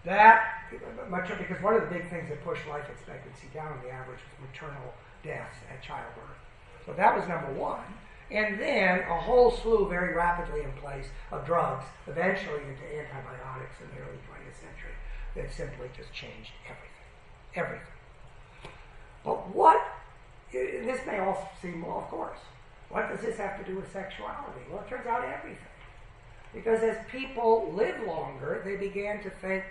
[0.04, 0.64] That,
[1.10, 4.20] much because one of the big things that pushed life expectancy down on the average
[4.20, 6.38] was maternal deaths at childbirth.
[6.86, 7.84] So that was number one.
[8.30, 13.88] And then a whole slew very rapidly in place of drugs, eventually into antibiotics in
[13.90, 14.94] the early 20th century,
[15.34, 16.90] that simply just changed everything.
[17.56, 17.86] Everything.
[19.24, 19.80] But what,
[20.52, 22.38] this may all seem, well, of course,
[22.88, 24.60] what does this have to do with sexuality?
[24.70, 25.58] Well, it turns out everything.
[26.54, 29.64] Because as people live longer, they began to think,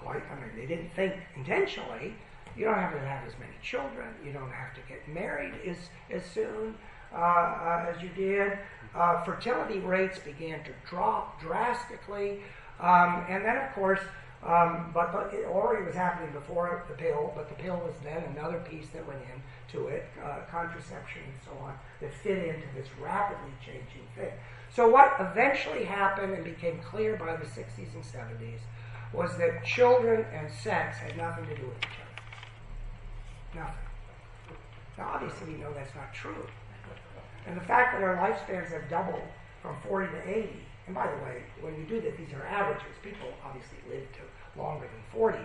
[0.00, 2.14] quite, I mean, they didn't think intentionally,
[2.56, 5.76] you don't have to have as many children, you don't have to get married as,
[6.10, 6.74] as soon
[7.14, 8.58] as you did.
[8.94, 12.40] Uh, fertility rates began to drop drastically.
[12.80, 14.00] Um, and then, of course,
[14.44, 18.24] um, but, but it already was happening before the pill, but the pill was then
[18.36, 19.40] another piece that went in
[19.72, 24.32] to it, uh, contraception and so on, that fit into this rapidly changing thing.
[24.74, 28.58] So what eventually happened and became clear by the 60s and 70s
[29.12, 31.98] was that children and sex had nothing to do with each
[33.54, 33.60] other.
[33.60, 34.58] Nothing.
[34.98, 36.46] Now, obviously, we know that's not true.
[37.46, 39.22] And the fact that our lifespans have doubled
[39.60, 40.50] from 40 to 80,
[40.86, 42.96] and by the way, when you do that, these are averages.
[43.02, 45.38] People obviously live to longer than 40.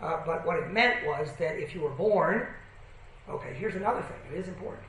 [0.00, 2.46] Uh, but what it meant was that if you were born
[3.28, 4.34] Okay, here's another thing.
[4.34, 4.84] It is important.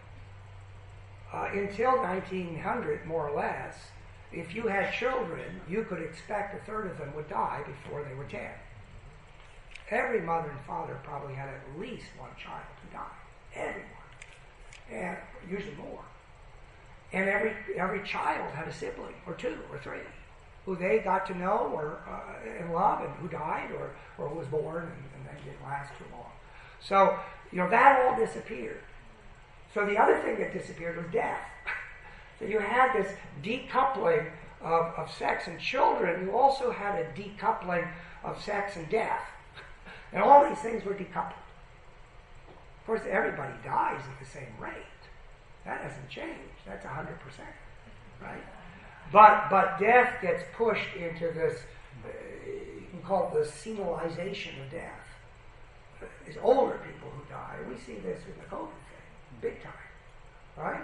[1.32, 3.76] Uh, until 1900, more or less,
[4.32, 8.16] if you had children, you could expect a third of them would die before they
[8.16, 8.42] were 10.
[9.92, 13.06] Every mother and father probably had at least one child who died.
[13.56, 13.90] Everyone.
[14.92, 15.18] And
[15.50, 16.04] usually more.
[17.14, 20.00] And every, every child had a sibling, or two, or three,
[20.66, 24.40] who they got to know or uh, and love, and who died, or, or who
[24.40, 26.32] was born and, and then didn't last too long.
[26.82, 27.20] So
[27.54, 28.82] you know, that all disappeared.
[29.74, 31.40] So the other thing that disappeared was death.
[32.40, 34.28] so you had this decoupling
[34.60, 36.26] of, of sex and children.
[36.26, 37.88] You also had a decoupling
[38.24, 39.22] of sex and death.
[40.12, 41.34] And all these things were decoupled.
[42.84, 44.76] Of course, everybody dies at the same rate.
[45.66, 46.53] That hasn't changed.
[46.66, 47.08] That's 100%.
[48.22, 48.44] Right?
[49.12, 51.60] But, but death gets pushed into this,
[52.04, 52.10] uh,
[52.46, 55.04] you can call it the senilization of death.
[56.26, 57.58] It's older people who die.
[57.70, 59.74] We see this in the COVID thing, big time,
[60.58, 60.82] right?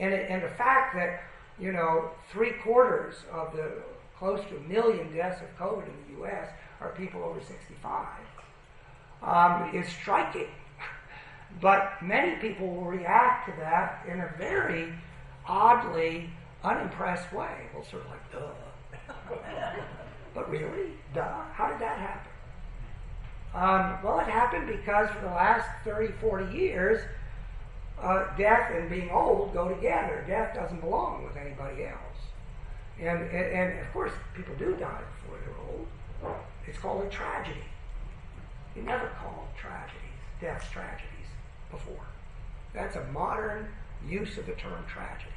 [0.00, 1.22] And, it, and the fact that,
[1.58, 3.82] you know, three quarters of the
[4.18, 6.48] close to a million deaths of COVID in the U.S.
[6.80, 8.06] are people over 65
[9.22, 10.48] um, is striking.
[11.60, 14.92] but many people will react to that in a very
[15.48, 16.30] oddly
[16.62, 17.66] unimpressed way.
[17.74, 19.12] Well, sort of like, duh.
[20.34, 20.92] but really?
[21.14, 21.42] Duh?
[21.52, 22.30] How did that happen?
[23.54, 27.00] Um, well, it happened because for the last 30, 40 years,
[28.00, 30.24] uh, death and being old go together.
[30.26, 31.98] Death doesn't belong with anybody else.
[33.00, 35.86] And, and, and of course, people do die before they're old.
[36.66, 37.64] It's called a tragedy.
[38.76, 41.26] You never called tragedies, deaths tragedies
[41.70, 42.06] before.
[42.74, 43.68] That's a modern
[44.06, 45.32] use of the term tragedy.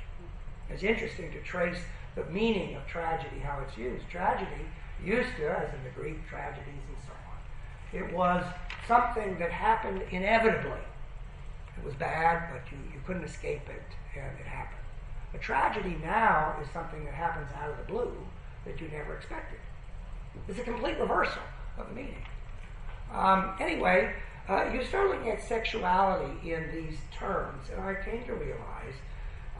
[0.73, 1.77] It's interesting to trace
[2.15, 4.07] the meaning of tragedy, how it's used.
[4.09, 4.65] Tragedy
[5.03, 8.43] used to, as in the Greek tragedies and so on, it was
[8.87, 10.79] something that happened inevitably.
[11.77, 14.77] It was bad, but you, you couldn't escape it, and it happened.
[15.33, 18.15] A tragedy now is something that happens out of the blue
[18.65, 19.59] that you never expected.
[20.47, 21.41] It's a complete reversal
[21.77, 22.25] of the meaning.
[23.13, 24.13] Um, anyway,
[24.47, 28.95] uh, you start looking at sexuality in these terms, and I came to realize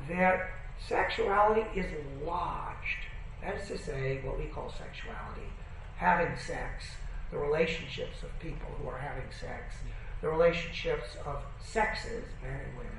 [0.09, 0.49] that
[0.87, 1.85] sexuality is
[2.23, 3.05] lodged.
[3.41, 5.49] That is to say, what we call sexuality,
[5.97, 6.85] having sex,
[7.31, 9.75] the relationships of people who are having sex,
[10.21, 12.91] the relationships of sexes, men and women.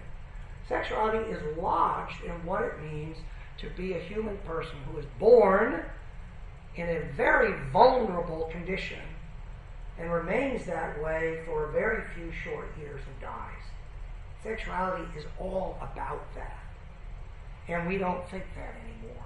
[0.69, 3.19] Sexuality is lodged in what it means
[3.59, 5.85] to be a human person who is born
[6.77, 9.01] in a very vulnerable condition
[9.99, 13.63] and remains that way for a very few short years and dies.
[14.43, 16.62] Sexuality is all about that.
[17.69, 19.25] And we don't think that anymore.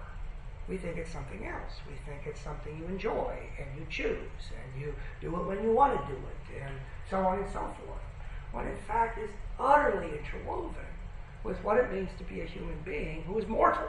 [0.69, 1.81] We think it's something else.
[1.89, 5.73] We think it's something you enjoy and you choose and you do it when you
[5.73, 6.75] want to do it and
[7.09, 8.03] so on and so forth.
[8.53, 10.87] When in fact is utterly interwoven
[11.45, 13.89] with what it means to be a human being who is mortal.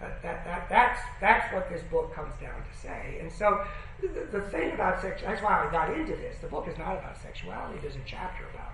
[0.00, 3.18] That, that, that, that's, that's what this book comes down to say.
[3.20, 3.64] And so
[4.00, 6.36] the, the thing about sex, that's why I got into this.
[6.40, 8.73] The book is not about sexuality, there's a chapter about it.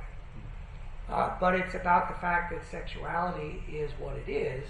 [1.10, 4.64] Uh, but it's about the fact that sexuality is what it is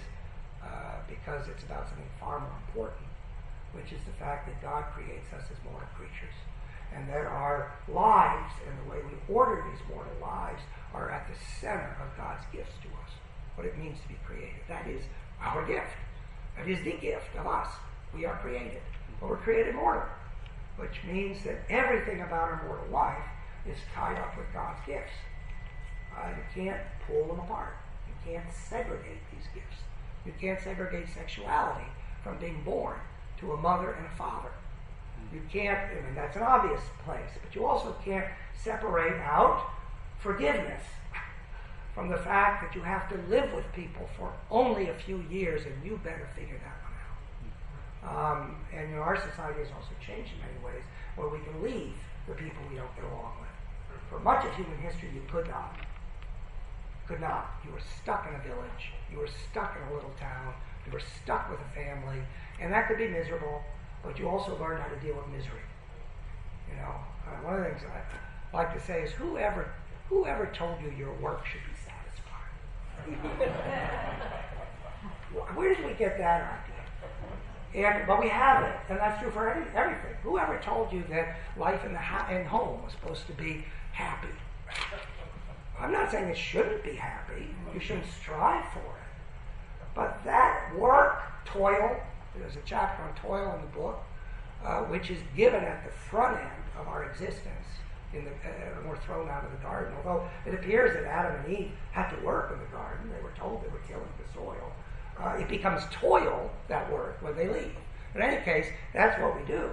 [0.63, 3.07] uh, because it's about something far more important,
[3.73, 6.33] which is the fact that God creates us as mortal creatures.
[6.93, 10.61] And that our lives and the way we order these mortal lives
[10.93, 13.11] are at the center of God's gifts to us.
[13.55, 14.59] What it means to be created.
[14.67, 15.03] That is
[15.39, 15.95] our gift.
[16.57, 17.69] That is the gift of us.
[18.13, 18.81] We are created.
[19.21, 20.03] But we're created mortal,
[20.77, 23.23] which means that everything about our mortal life
[23.65, 25.13] is tied up with God's gifts.
[26.15, 27.73] Uh, you can't pull them apart.
[28.07, 29.81] You can't segregate these gifts.
[30.25, 31.87] You can't segregate sexuality
[32.23, 32.97] from being born
[33.39, 34.51] to a mother and a father.
[35.33, 39.69] You can't, I mean, that's an obvious place, but you also can't separate out
[40.19, 40.83] forgiveness
[41.93, 45.63] from the fact that you have to live with people for only a few years
[45.65, 48.35] and you better figure that one out.
[48.35, 50.83] Um, and you know, our society has also changed in many ways
[51.15, 51.93] where we can leave
[52.27, 53.49] the people we don't get along with.
[54.09, 55.75] For much of human history, you could not.
[57.11, 57.59] Could not.
[57.65, 58.95] You were stuck in a village.
[59.11, 60.53] You were stuck in a little town.
[60.85, 62.23] You were stuck with a family.
[62.61, 63.61] And that could be miserable,
[64.01, 65.59] but you also learned how to deal with misery.
[66.69, 66.95] You know,
[67.27, 69.73] uh, one of the things I like to say is whoever,
[70.07, 72.47] whoever told you your work should be satisfied
[75.55, 76.63] Where did we get that
[77.73, 77.89] idea?
[77.89, 80.15] And, but we have it, and that's true for any, everything.
[80.23, 81.99] Whoever told you that life in the
[82.33, 84.29] in home was supposed to be happy?
[85.81, 87.47] I'm not saying it shouldn't be happy.
[87.73, 89.01] You shouldn't strive for it.
[89.95, 91.99] But that work, toil,
[92.37, 93.99] there's a chapter on toil in the book,
[94.63, 97.65] uh, which is given at the front end of our existence
[98.13, 99.93] in the, uh, were thrown out of the garden.
[99.97, 103.33] Although it appears that Adam and Eve had to work in the garden, they were
[103.37, 104.71] told they were tilling the soil.
[105.19, 107.75] Uh, it becomes toil, that work, when they leave.
[108.13, 109.69] In any case, that's what we do.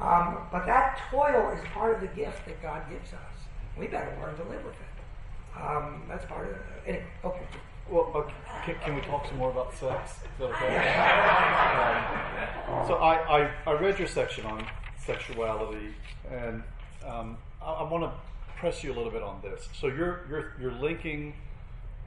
[0.00, 3.48] Um, but that toil is part of the gift that God gives us.
[3.76, 4.97] We better learn to live with it.
[5.56, 6.62] Um, that's part of it.
[6.86, 7.46] Anyway, okay.
[7.90, 8.34] Well, okay.
[8.64, 10.20] Can, can, we talk some more about sex?
[10.40, 10.78] Okay?
[12.68, 14.66] um, so I, I, I read your section on
[15.04, 15.94] sexuality,
[16.30, 16.62] and
[17.06, 18.12] um, I, I want to
[18.58, 19.68] press you a little bit on this.
[19.72, 21.34] So you're you're you're linking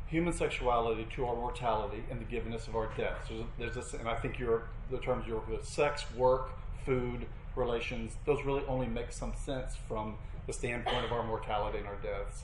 [0.07, 3.25] human sexuality to our mortality and the givenness of our death.
[3.27, 6.51] So there's this, and I think your the terms you work with: sex, work,
[6.85, 7.25] food,
[7.55, 8.13] relations.
[8.25, 10.15] Those really only make some sense from
[10.47, 12.43] the standpoint of our mortality and our deaths.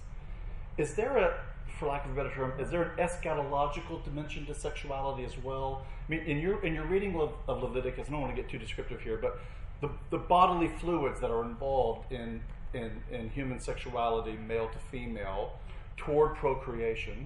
[0.78, 1.40] Is there a
[1.80, 5.86] for lack of a better term, is there an eschatological dimension to sexuality as well?
[6.08, 8.50] I mean, in your in your reading of, of Leviticus, I don't want to get
[8.50, 9.40] too descriptive here, but
[9.82, 12.42] the, the bodily fluids that are involved in
[12.74, 15.54] in, in human sexuality, male to female,
[15.96, 17.26] toward procreation.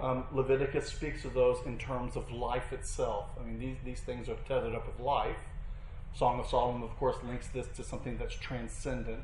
[0.00, 3.26] Um, Leviticus speaks of those in terms of life itself.
[3.40, 5.38] I mean, these, these things are tethered up with life.
[6.14, 9.22] Song of Solomon, of course, links this to something that's transcendent.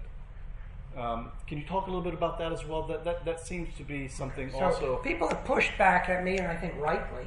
[0.96, 2.82] Um, can you talk a little bit about that as well?
[2.86, 4.96] That that, that seems to be something so also.
[4.96, 7.26] People have pushed back at me, and I think rightly.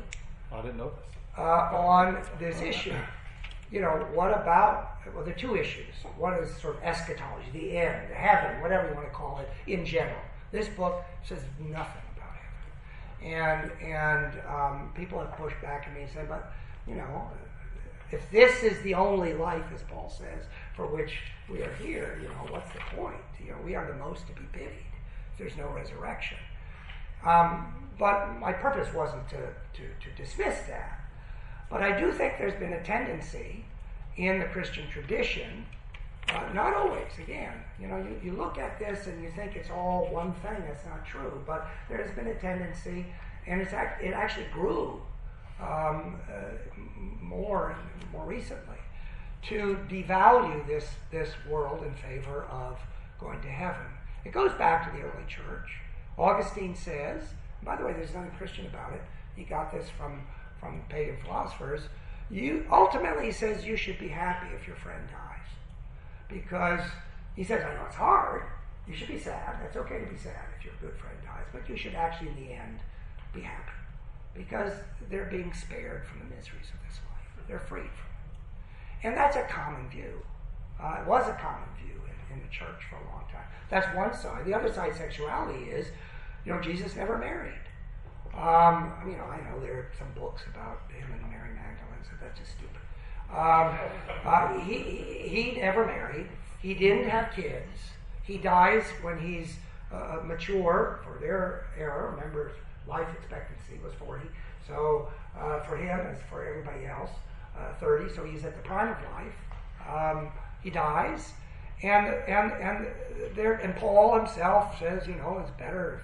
[0.51, 1.15] I didn't know this.
[1.37, 2.93] Uh, on this issue
[3.71, 5.93] you know, what about, well, there are two issues.
[6.17, 9.49] One is sort of eschatology, the end, the heaven, whatever you want to call it,
[9.69, 10.21] in general.
[10.51, 12.35] This book says nothing about
[13.21, 13.33] heaven.
[13.33, 16.53] And, and um, people have pushed back at me and said, but,
[16.87, 17.29] you know,
[18.11, 20.45] if this is the only life, as Paul says,
[20.75, 21.17] for which
[21.49, 23.15] we are here, you know, what's the point?
[23.45, 24.85] You know, we are the most to be pitied
[25.37, 26.37] there's no resurrection.
[27.25, 30.99] Um, but my purpose wasn't to, to, to dismiss that.
[31.69, 33.65] But I do think there's been a tendency
[34.17, 35.65] in the Christian tradition,
[36.29, 39.69] uh, not always, again, you know, you, you look at this and you think it's
[39.69, 43.05] all one thing, that's not true, but there has been a tendency,
[43.45, 45.01] and it's act, it actually grew
[45.61, 46.55] um, uh,
[47.21, 47.75] more
[48.11, 48.77] more recently,
[49.43, 52.79] to devalue this, this world in favor of
[53.19, 53.87] going to heaven.
[54.23, 55.77] It goes back to the early church.
[56.17, 57.23] Augustine says,
[57.63, 59.01] by the way, there's nothing Christian about it.
[59.35, 60.21] He got this from
[60.65, 61.81] from pagan philosophers,
[62.29, 65.49] you ultimately he says you should be happy if your friend dies.
[66.27, 66.81] Because
[67.35, 68.43] he says, I know it's hard.
[68.87, 69.57] You should be sad.
[69.61, 72.35] That's okay to be sad if your good friend dies, but you should actually in
[72.35, 72.79] the end
[73.33, 73.71] be happy.
[74.33, 74.73] Because
[75.09, 77.47] they're being spared from the miseries of this life.
[77.47, 79.07] They're freed from it.
[79.07, 80.21] And that's a common view.
[80.81, 81.94] Uh, it was a common view
[82.35, 83.45] in, the church for a long time.
[83.69, 84.45] That's one side.
[84.45, 85.87] The other side, sexuality, is
[86.45, 87.53] you know, Jesus never married.
[88.33, 92.11] Um, you know, I know there are some books about him and Mary Magdalene, so
[92.21, 92.75] that's just stupid.
[93.31, 93.77] Um,
[94.25, 94.77] uh, he,
[95.27, 96.27] he never married.
[96.61, 97.71] He didn't have kids.
[98.23, 99.55] He dies when he's
[99.91, 102.11] uh, mature for their era.
[102.11, 102.51] Remember,
[102.87, 104.25] life expectancy was 40.
[104.67, 105.09] So
[105.39, 107.11] uh, for him as for everybody else.
[107.57, 109.33] Uh, 30, so he's at the prime of life.
[109.87, 110.29] Um,
[110.61, 111.31] he dies,
[111.83, 112.87] and and and
[113.35, 116.01] there and Paul himself says, you know, it's better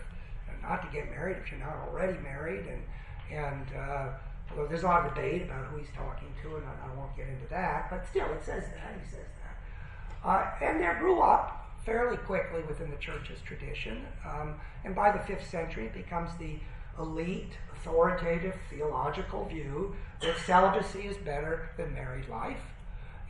[0.61, 2.83] not to get married if you're not already married, and
[3.31, 4.07] and uh,
[4.69, 7.27] there's a lot of debate about who he's talking to, and I, I won't get
[7.27, 11.69] into that, but still, it says that he says that, uh, and there grew up
[11.85, 16.59] fairly quickly within the church's tradition, um, and by the fifth century, it becomes the
[16.99, 22.61] elite, authoritative theological view that celibacy is better than married life,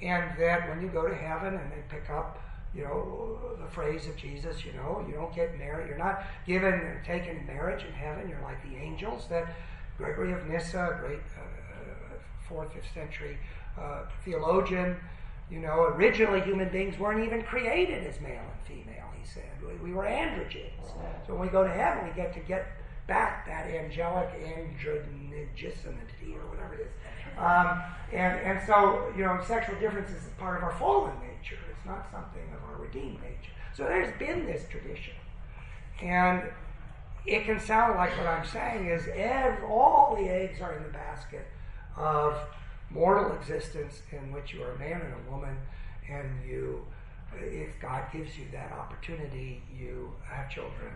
[0.02, 2.40] and that when you go to heaven and they pick up,
[2.74, 6.74] you know, the phrase of Jesus, you know, you don't get married, you're not given
[6.74, 9.54] or taken marriage in heaven, you're like the angels, that
[9.98, 13.38] Gregory of Nyssa, great uh, uh, fourth, fifth century
[13.80, 14.96] uh, theologian,
[15.50, 19.52] you know, originally human beings weren't even created as male and female, he said.
[19.62, 20.88] We, we were androgynes.
[21.28, 22.68] So when we go to heaven, we get to get
[23.08, 26.92] back that angelic androgynicity or whatever it is.
[27.38, 31.60] Um, and, and so, you know, sexual difference is part of our fallen nature.
[31.70, 33.52] It's not something of our redeemed nature.
[33.74, 35.14] So there's been this tradition.
[36.02, 36.44] And
[37.26, 39.08] it can sound like what I'm saying is
[39.68, 41.48] all the eggs are in the basket
[41.96, 42.38] of
[42.90, 45.56] mortal existence in which you are a man and a woman,
[46.10, 46.86] and you,
[47.40, 50.92] if God gives you that opportunity, you have children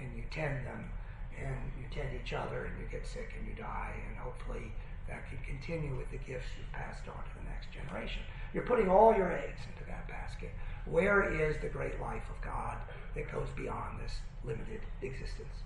[0.00, 0.90] and you tend them
[1.38, 4.72] and you tend each other and you get sick and you die, and hopefully
[5.08, 8.22] that can continue with the gifts you've passed on to the next generation.
[8.52, 10.50] You're putting all your eggs into that basket.
[10.84, 12.76] Where is the great life of God
[13.14, 15.62] that goes beyond this limited existence?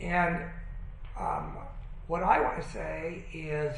[0.00, 0.44] And
[1.18, 1.56] um,
[2.06, 3.76] what I want to say is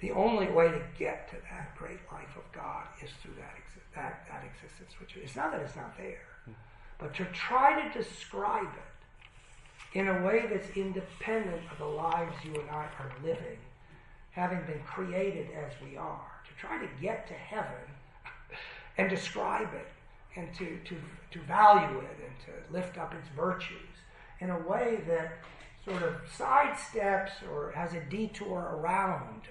[0.00, 3.94] the only way to get to that great life of God is through that, exi-
[3.94, 6.26] that, that existence, which it's not that it's not there,
[6.98, 12.52] but to try to describe it in a way that's independent of the lives you
[12.60, 13.58] and I are living,
[14.34, 17.84] having been created as we are, to try to get to heaven
[18.98, 19.88] and describe it
[20.36, 20.96] and to, to,
[21.30, 23.78] to value it and to lift up its virtues
[24.40, 25.38] in a way that
[25.84, 29.42] sort of sidesteps or has a detour around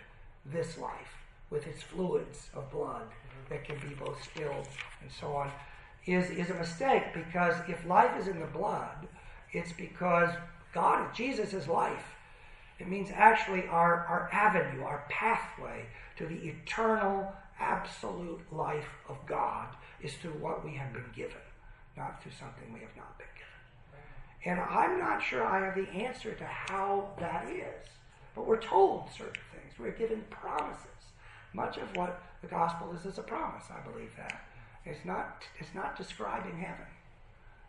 [0.46, 1.16] this life
[1.50, 3.08] with its fluids of blood
[3.50, 4.68] that can be both spilled
[5.02, 5.52] and so on
[6.06, 9.08] is, is a mistake because if life is in the blood,
[9.54, 10.30] it's because
[10.74, 12.04] God, Jesus is life.
[12.80, 15.86] It means actually our, our avenue, our pathway
[16.18, 19.68] to the eternal, absolute life of God
[20.02, 21.38] is through what we have been given,
[21.96, 23.44] not through something we have not been given.
[24.46, 27.88] And I'm not sure I have the answer to how that is.
[28.36, 29.74] But we're told certain things.
[29.80, 30.88] We're given promises.
[31.54, 34.44] Much of what the gospel is is a promise, I believe that.
[34.86, 36.88] It's not, it's not describing heaven.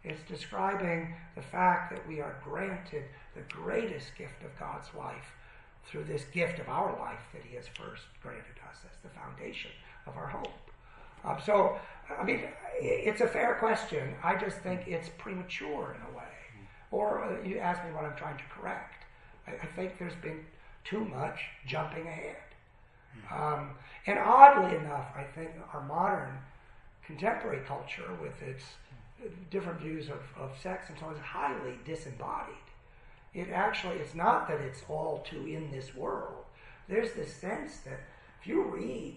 [0.05, 5.33] It's describing the fact that we are granted the greatest gift of God's life
[5.87, 9.71] through this gift of our life that He has first granted us as the foundation
[10.07, 10.53] of our hope.
[11.25, 11.79] Um, so,
[12.19, 12.43] I mean,
[12.79, 14.15] it's a fair question.
[14.23, 16.25] I just think it's premature in a way.
[16.91, 19.05] Or uh, you ask me what I'm trying to correct.
[19.47, 20.45] I, I think there's been
[20.85, 22.37] too much jumping ahead.
[23.33, 23.71] Um,
[24.07, 26.39] and oddly enough, I think our modern
[27.07, 28.65] contemporary culture, with its
[29.51, 32.55] different views of, of sex and so on, is highly disembodied.
[33.33, 36.45] It actually, it's not that it's all too in this world.
[36.89, 38.01] There's this sense that
[38.41, 39.17] if you read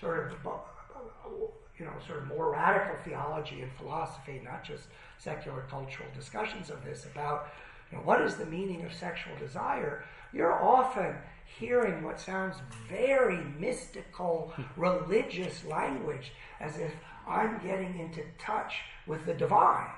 [0.00, 1.30] sort of, uh,
[1.78, 4.84] you know, sort of more radical theology and philosophy, not just
[5.18, 7.48] secular cultural discussions of this about
[7.90, 11.14] you know, what is the meaning of sexual desire, you're often
[11.58, 12.56] hearing what sounds
[12.88, 16.92] very mystical, religious language, as if
[17.26, 18.74] I'm getting into touch
[19.06, 19.90] with the divine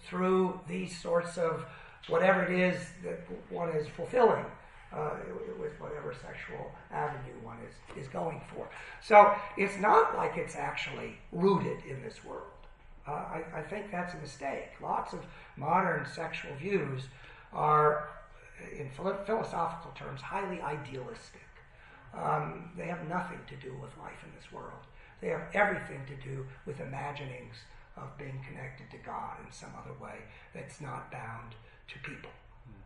[0.00, 1.64] through these sorts of
[2.08, 3.20] whatever it is that
[3.50, 4.44] one is fulfilling
[4.92, 5.10] uh,
[5.60, 8.68] with whatever sexual avenue one is, is going for.
[9.02, 12.44] So it's not like it's actually rooted in this world.
[13.06, 14.70] Uh, I, I think that's a mistake.
[14.82, 15.20] Lots of
[15.56, 17.04] modern sexual views
[17.52, 18.08] are
[18.76, 21.42] in philosophical terms, highly idealistic.
[22.14, 24.86] Um, they have nothing to do with life in this world.
[25.20, 27.56] They have everything to do with imaginings
[27.96, 30.16] of being connected to God in some other way
[30.54, 31.54] that's not bound
[31.88, 32.30] to people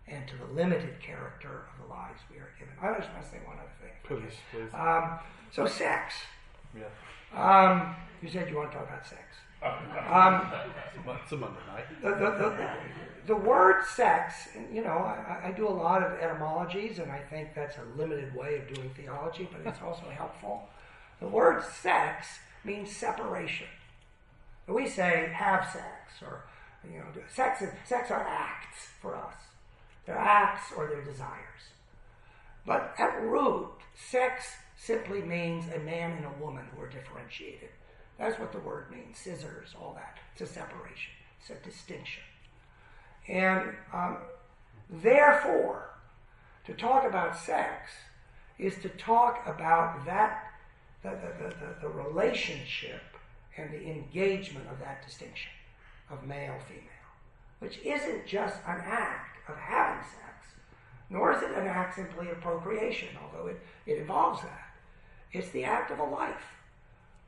[0.09, 2.75] and to the limited character of the lives we are given.
[2.83, 3.93] I just want to say one other thing.
[4.05, 4.75] Please, please.
[4.75, 5.19] Um,
[5.51, 6.15] so, sex.
[6.77, 6.85] Yeah.
[7.35, 9.23] Um, you said you want to talk about sex.
[9.63, 10.53] Um,
[11.23, 11.85] It's a Monday night.
[12.03, 12.69] the, the, the,
[13.27, 17.55] the word sex, you know, I, I do a lot of etymologies, and I think
[17.55, 20.69] that's a limited way of doing theology, but it's also helpful.
[21.21, 22.27] The word sex
[22.65, 23.67] means separation.
[24.67, 26.45] We say have sex, or
[26.91, 27.63] you know, sex.
[27.63, 29.35] is, Sex are acts for us.
[30.07, 31.39] They're acts or they're desires.
[32.67, 37.71] But at root, sex simply means a man and a woman who are differentiated.
[38.19, 40.19] That's what the word means scissors, all that.
[40.33, 42.23] It's a separation, it's a distinction.
[43.29, 44.19] And um,
[44.91, 45.91] therefore,
[46.67, 47.91] to talk about sex
[48.59, 50.53] is to talk about that,
[51.05, 53.03] the, the, the, the relationship
[53.57, 55.53] and the engagement of that distinction
[56.11, 57.13] of male female,
[57.61, 60.55] which isn't just an act of having sex,
[61.11, 64.75] nor is it an act simply of procreation, although it, it involves that.
[65.33, 66.57] It's the act of a life.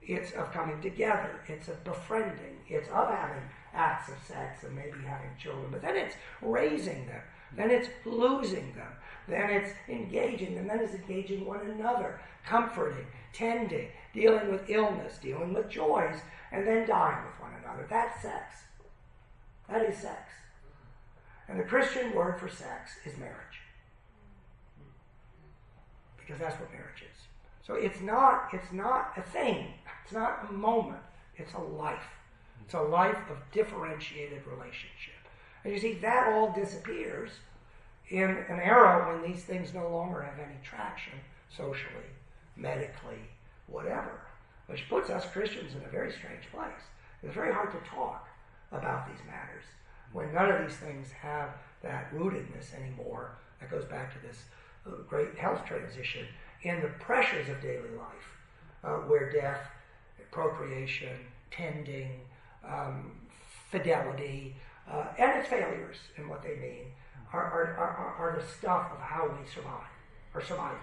[0.02, 1.40] It's of coming together.
[1.48, 2.58] It's of befriending.
[2.68, 3.42] It's of having
[3.74, 5.66] acts of sex and maybe having children.
[5.70, 7.22] But then it's raising them.
[7.54, 8.92] Then it's losing them.
[9.28, 10.68] Then it's engaging them.
[10.68, 16.18] Then it's engaging one another, comforting, tending, dealing with illness, dealing with joys,
[16.52, 17.86] and then dying with one another.
[17.88, 18.54] That's sex.
[19.68, 20.30] That is sex.
[21.48, 23.36] And the Christian word for sex is marriage.
[26.18, 27.22] Because that's what marriage is.
[27.64, 29.68] So it's not, it's not a thing.
[30.04, 31.02] It's not a moment.
[31.36, 32.02] It's a life.
[32.64, 35.15] It's a life of differentiated relationship.
[35.66, 37.30] And you see, that all disappears
[38.10, 41.14] in an era when these things no longer have any traction
[41.50, 42.06] socially,
[42.54, 43.18] medically,
[43.66, 44.20] whatever.
[44.68, 46.70] Which puts us Christians in a very strange place.
[47.20, 48.28] It's very hard to talk
[48.70, 49.64] about these matters
[50.12, 51.50] when none of these things have
[51.82, 53.32] that rootedness anymore.
[53.58, 54.44] That goes back to this
[54.86, 56.26] uh, great health transition
[56.62, 58.28] in the pressures of daily life,
[58.84, 59.66] uh, where death,
[60.30, 61.18] procreation,
[61.50, 62.20] tending,
[62.64, 63.10] um,
[63.68, 64.54] fidelity,
[64.90, 66.92] uh, and its failures and what they mean
[67.32, 69.90] are, are, are, are, the stuff of how we survive,
[70.34, 70.78] or survival.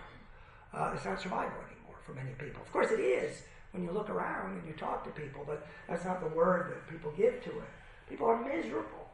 [0.73, 2.61] Uh, it's not survival anymore for many people.
[2.61, 6.05] Of course, it is when you look around and you talk to people, but that's
[6.05, 7.69] not the word that people give to it.
[8.09, 9.07] People are miserable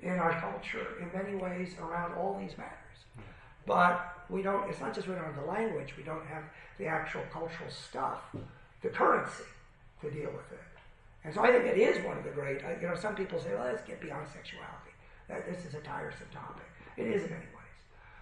[0.00, 2.72] in our culture in many ways around all these matters.
[3.66, 6.44] But we don't, it's not just we don't have the language, we don't have
[6.78, 8.20] the actual cultural stuff,
[8.82, 9.44] the currency
[10.02, 10.75] to deal with it.
[11.26, 13.52] And so I think it is one of the great, you know, some people say,
[13.52, 14.94] well, let's get beyond sexuality.
[15.28, 16.64] That this is a tiresome topic.
[16.96, 17.76] It is in many ways.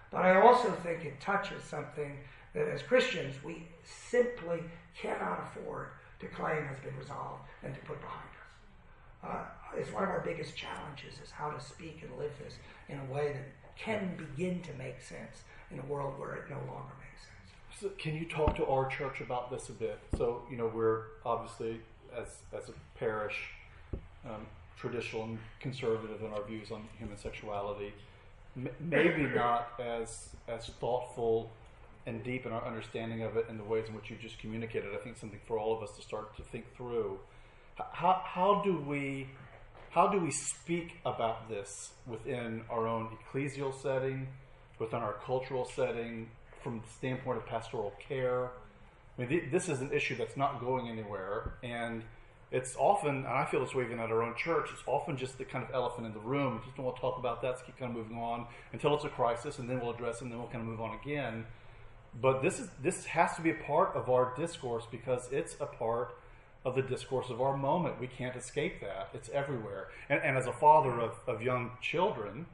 [0.09, 2.17] But I also think it touches something
[2.55, 4.63] that as Christians we simply
[4.99, 5.89] cannot afford
[6.19, 9.29] to claim has been resolved and to put behind us.
[9.29, 12.55] Uh, it's one of our biggest challenges is how to speak and live this
[12.89, 16.57] in a way that can begin to make sense in a world where it no
[16.57, 17.79] longer makes sense.
[17.79, 19.99] So can you talk to our church about this a bit?
[20.17, 21.81] So, you know, we're obviously,
[22.19, 23.35] as, as a parish,
[24.25, 24.45] um,
[24.77, 27.93] traditional and conservative in our views on human sexuality.
[28.55, 31.51] M- maybe not as, as thoughtful
[32.05, 34.93] and deep in our understanding of it in the ways in which you just communicated.
[34.93, 37.19] I think something for all of us to start to think through.
[37.77, 39.27] How, how do we
[39.95, 44.27] how do we speak about this within our own ecclesial setting,
[44.77, 46.29] within our cultural setting,
[46.61, 48.49] from the standpoint of pastoral care.
[49.17, 52.03] I mean, th- this is an issue that's not going anywhere, and
[52.51, 55.37] it's often, and I feel this way even at our own church, it's often just
[55.37, 56.55] the kind of elephant in the room.
[56.55, 58.93] We just don't want to talk about that, let's keep kind of moving on until
[58.95, 60.97] it's a crisis, and then we'll address it, and then we'll kind of move on
[61.01, 61.45] again.
[62.21, 65.65] But this is this has to be a part of our discourse because it's a
[65.65, 66.15] part
[66.63, 67.99] of the discourse of our moment.
[67.99, 69.09] We can't escape that.
[69.13, 69.89] It's everywhere.
[70.09, 72.47] And, and as a father of, of young children,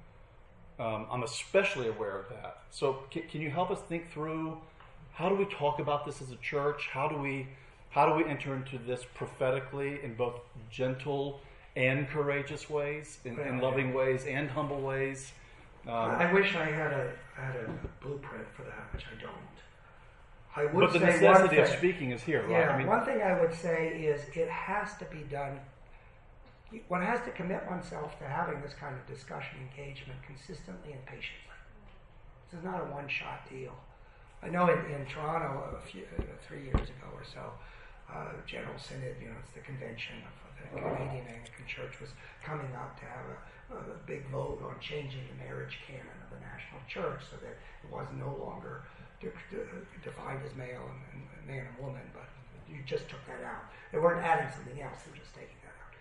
[0.79, 2.63] um, I'm especially aware of that.
[2.71, 4.57] So, can, you help us think through
[5.13, 6.89] how do we talk about this as a church?
[6.91, 7.47] How do we
[7.89, 10.39] how do we enter into this prophetically in both
[10.69, 11.41] gentle
[11.75, 15.33] and courageous ways, in, in loving ways and humble ways?
[15.87, 17.69] Um, I wish I had a had a
[18.01, 19.33] blueprint for that, which I don't.
[20.55, 22.51] I would but the necessity of speaking is here, right?
[22.51, 25.59] Yeah, I mean, one thing I would say is it has to be done
[26.87, 31.51] one has to commit oneself to having this kind of discussion engagement consistently and patiently.
[32.49, 33.73] This is not a one-shot deal.
[34.43, 37.53] I know in, in Toronto a few, uh, three years ago or so,
[38.09, 42.09] uh, General Synod, you know, it's the convention of, of the Canadian Anglican Church, was
[42.43, 46.41] coming up to have a, a, big vote on changing the marriage canon of the
[46.41, 48.83] national church so that it was no longer
[49.21, 49.63] de- de-
[50.03, 52.27] defined as male and, and, man and woman, but
[52.67, 53.63] you just took that out.
[53.93, 55.93] They weren't adding something else; they were just taking that out.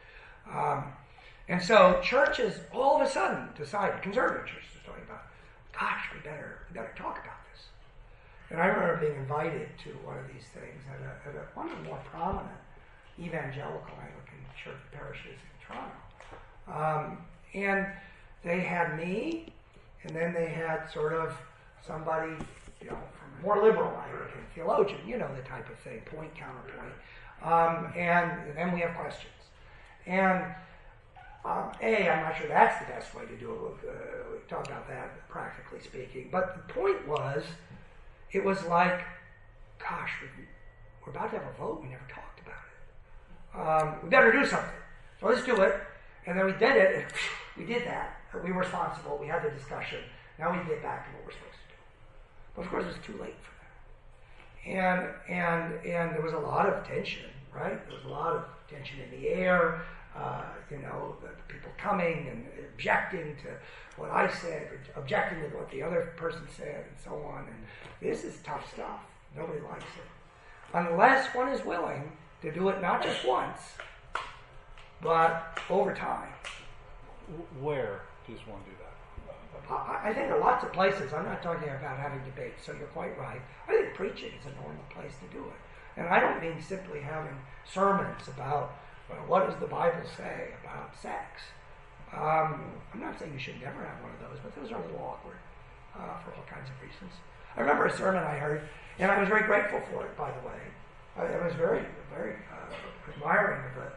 [0.51, 0.93] um,
[1.49, 5.27] and so churches all of a sudden decided, conservative churches are talking about,
[5.73, 7.40] gosh, we better, we better talk about.
[8.51, 11.71] And I remember being invited to one of these things at, a, at a, one
[11.71, 12.51] of the more prominent
[13.19, 15.99] evangelical Anglican church parishes in Toronto.
[16.67, 17.19] Um,
[17.55, 17.87] and
[18.43, 19.53] they had me,
[20.05, 21.37] and then they had sort of
[21.87, 22.33] somebody,
[22.81, 22.99] you know,
[23.43, 26.93] more liberal Anglican theologian, you know, the type of thing, point, counterpoint.
[27.43, 29.33] Um, and then we have questions.
[30.07, 30.45] And
[31.45, 33.89] um, A, I'm not sure that's the best way to do it.
[33.89, 33.93] Uh,
[34.33, 36.29] we talk about that practically speaking.
[36.31, 37.45] But the point was
[38.33, 39.01] it was like,
[39.79, 40.11] gosh,
[41.05, 41.81] we're about to have a vote.
[41.83, 43.95] We never talked about it.
[43.95, 44.69] Um, we better do something.
[45.21, 45.81] So let's do it.
[46.27, 46.97] And then we did it.
[46.97, 47.05] And
[47.57, 48.17] we did that.
[48.45, 49.19] We were responsible.
[49.21, 49.99] We had the discussion.
[50.39, 51.81] Now we get back to what we're supposed to do.
[52.55, 54.71] But of course, it's too late for that.
[54.71, 57.85] And and and there was a lot of tension, right?
[57.87, 59.83] There was a lot of tension in the air.
[60.17, 63.49] Uh, you know, the people coming and objecting to
[63.97, 67.47] what I said, objecting to what the other person said, and so on.
[67.47, 67.57] And
[68.01, 69.01] this is tough stuff.
[69.37, 70.77] Nobody likes it.
[70.77, 73.61] Unless one is willing to do it not just once,
[75.03, 76.29] but over time.
[77.61, 78.91] Where does one do that?
[79.71, 81.13] I, I think there are lots of places.
[81.13, 83.41] I'm not talking about having debates, so you're quite right.
[83.69, 85.61] I think preaching is a normal place to do it.
[85.97, 87.37] And I don't mean simply having
[87.73, 88.75] sermons about
[89.11, 91.43] well, what does the Bible say about sex.
[92.13, 94.87] Um, I'm not saying you should never have one of those, but those are a
[94.87, 95.39] little awkward
[95.95, 97.13] uh, for all kinds of reasons.
[97.57, 100.47] I remember a sermon I heard, and I was very grateful for it, by the
[100.47, 100.61] way.
[101.17, 101.83] I, I was very,
[102.13, 103.93] very uh, admiring of the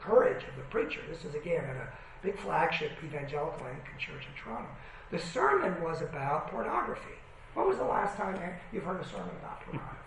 [0.00, 1.00] courage of the preacher.
[1.08, 1.88] This is, again, at a
[2.22, 4.68] big flagship evangelical Anglican church in Toronto.
[5.10, 7.16] The sermon was about pornography.
[7.54, 8.38] When was the last time
[8.72, 9.98] you've heard a sermon about pornography?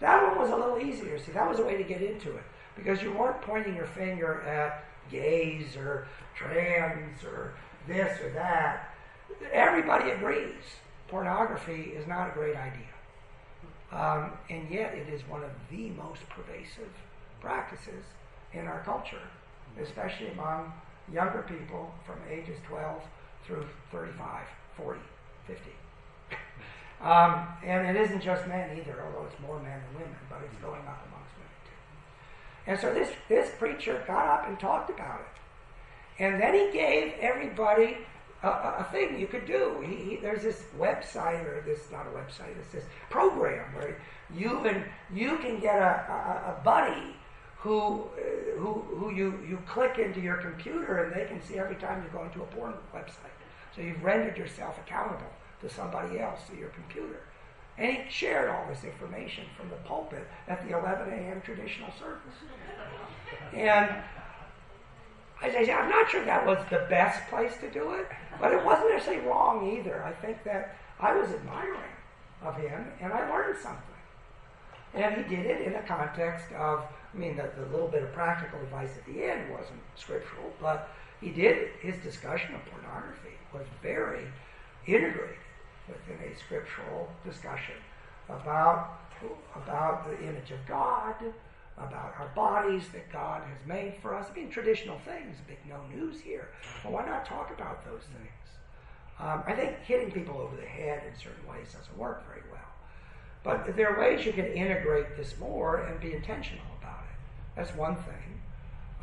[0.00, 1.18] That one was a little easier.
[1.18, 2.44] See, that was a way to get into it
[2.76, 6.06] because you weren't pointing your finger at gays or
[6.36, 7.54] trans or
[7.86, 8.94] this or that.
[9.52, 10.54] Everybody agrees
[11.08, 12.86] pornography is not a great idea.
[13.92, 16.90] Um, and yet, it is one of the most pervasive
[17.40, 18.04] practices
[18.52, 19.22] in our culture,
[19.82, 20.72] especially among
[21.12, 23.02] younger people from ages 12
[23.44, 24.46] through 35,
[24.76, 25.00] 40,
[25.46, 25.62] 50.
[27.00, 30.62] Um, and it isn't just men either, although it's more men than women, but it's
[30.62, 31.09] going up.
[32.66, 36.22] And so this, this preacher got up and talked about it.
[36.22, 37.96] And then he gave everybody
[38.42, 39.82] a, a thing you could do.
[39.86, 44.00] He, he, there's this website, or this, not a website, it's this program where
[44.34, 47.16] you can, you can get a, a, a buddy
[47.58, 48.04] who,
[48.56, 52.08] who, who you, you click into your computer and they can see every time you
[52.10, 53.36] go into a porn website.
[53.74, 55.30] So you've rendered yourself accountable
[55.60, 57.20] to somebody else through your computer.
[57.80, 61.40] And he shared all this information from the pulpit at the 11 a.m.
[61.40, 62.36] traditional service.
[63.54, 63.90] And
[65.40, 68.06] I say, I'm not sure that was the best place to do it,
[68.38, 70.04] but it wasn't necessarily wrong either.
[70.04, 71.80] I think that I was admiring
[72.42, 73.80] of him and I learned something.
[74.92, 78.12] And he did it in the context of, I mean, the, the little bit of
[78.12, 80.90] practical advice at the end wasn't scriptural, but
[81.22, 84.26] he did, his discussion of pornography was very
[84.86, 85.36] integrated
[85.92, 87.74] within a scriptural discussion
[88.28, 89.00] about,
[89.56, 91.14] about the image of God,
[91.76, 94.26] about our bodies that God has made for us.
[94.30, 96.48] I mean, traditional things, big no news here.
[96.82, 98.30] But why not talk about those things?
[99.18, 102.60] Um, I think hitting people over the head in certain ways doesn't work very well.
[103.42, 107.18] But there are ways you can integrate this more and be intentional about it.
[107.56, 108.40] That's one thing.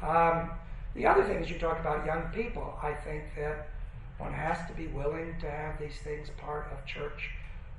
[0.02, 0.52] Um,
[0.96, 2.78] the other thing is you talk about young people.
[2.82, 3.70] I think that
[4.18, 7.30] one has to be willing to have these things part of church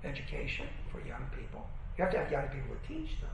[0.04, 1.66] education for young people.
[1.96, 3.26] You have to have young people to teach, though.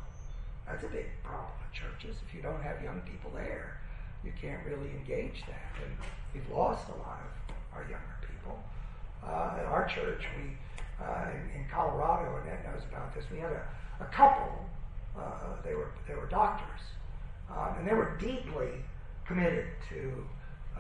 [0.67, 2.17] That's a big problem in churches.
[2.27, 3.81] If you don't have young people there,
[4.25, 5.73] you can't really engage that.
[5.85, 5.93] And
[6.33, 8.59] we've lost a lot of our younger people.
[9.23, 10.57] Uh, at our church, we
[11.03, 13.25] uh, in, in, Colorado, and Ed knows about this.
[13.31, 13.67] We had a,
[14.01, 14.65] a couple.
[15.19, 16.81] Uh, they were they were doctors,
[17.51, 18.71] um, and they were deeply
[19.27, 20.25] committed to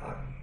[0.02, 0.34] um,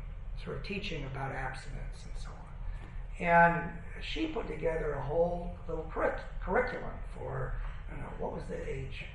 [0.44, 3.26] sort of teaching about abstinence and so on.
[3.26, 3.70] And
[4.02, 7.54] she put together a whole little curric- curriculum for
[7.88, 9.06] I don't know what was the age,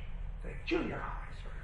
[0.43, 1.55] the junior high sort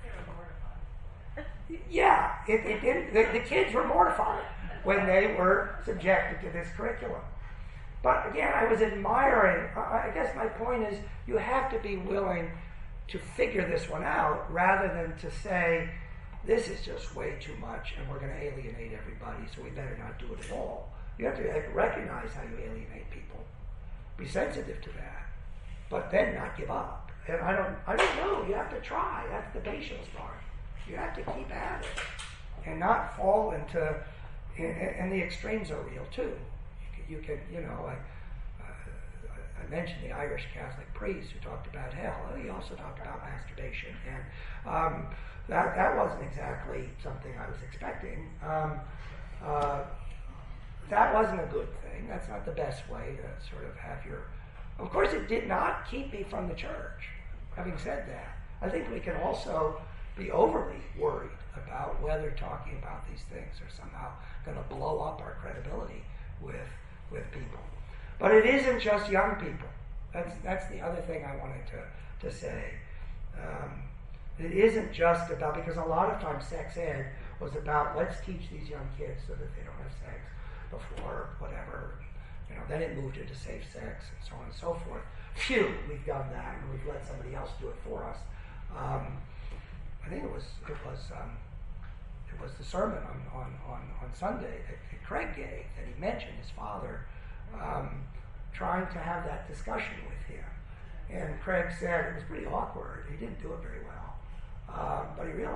[1.36, 1.44] of.
[1.90, 3.14] Yeah, it, it did.
[3.14, 4.44] The, the kids were mortified
[4.84, 7.22] when they were subjected to this curriculum.
[8.02, 9.70] But again, I was admiring.
[9.76, 12.50] I guess my point is you have to be willing
[13.08, 15.88] to figure this one out rather than to say,
[16.44, 19.96] this is just way too much and we're going to alienate everybody, so we better
[19.98, 20.90] not do it at all.
[21.18, 21.42] You have to
[21.74, 23.38] recognize how you alienate people,
[24.16, 25.26] be sensitive to that,
[25.90, 27.10] but then not give up.
[27.28, 28.44] And I don't, I don't know.
[28.48, 29.24] You have to try.
[29.30, 30.40] That's the patience part.
[30.88, 33.94] You have to keep at it and not fall into.
[34.58, 36.32] And, and the extremes are real too
[37.12, 37.96] you can, you know, I,
[38.62, 42.16] uh, I mentioned the Irish Catholic priest who talked about hell.
[42.42, 44.22] He also talked about masturbation, and
[44.66, 45.06] um,
[45.48, 48.28] that that wasn't exactly something I was expecting.
[48.46, 48.80] Um,
[49.44, 49.84] uh,
[50.88, 52.06] that wasn't a good thing.
[52.08, 54.22] That's not the best way to sort of have your.
[54.78, 57.08] Of course, it did not keep me from the church.
[57.56, 59.80] Having said that, I think we can also
[60.16, 64.10] be overly worried about whether talking about these things are somehow
[64.44, 66.02] going to blow up our credibility
[66.40, 66.68] with
[67.10, 67.60] with people.
[68.18, 69.68] But it isn't just young people.
[70.12, 72.74] That's that's the other thing I wanted to to say.
[73.36, 73.82] Um,
[74.44, 77.06] it isn't just about because a lot of times sex ed
[77.40, 80.20] was about let's teach these young kids so that they don't have sex
[80.70, 81.94] before whatever.
[82.48, 85.02] You know, then it moved into safe sex and so on and so forth.
[85.34, 88.18] Phew, we've done that and we've let somebody else do it for us.
[88.76, 89.18] Um,
[90.04, 91.36] I think it was it was um,
[92.32, 96.00] it was the sermon on, on, on, on Sunday that, that Craig gave that he
[96.00, 97.06] mentioned his father
[97.60, 98.02] um,
[98.52, 100.44] trying to have that discussion with him.
[101.10, 103.04] And Craig said it was pretty awkward.
[103.10, 104.01] He didn't do it very well.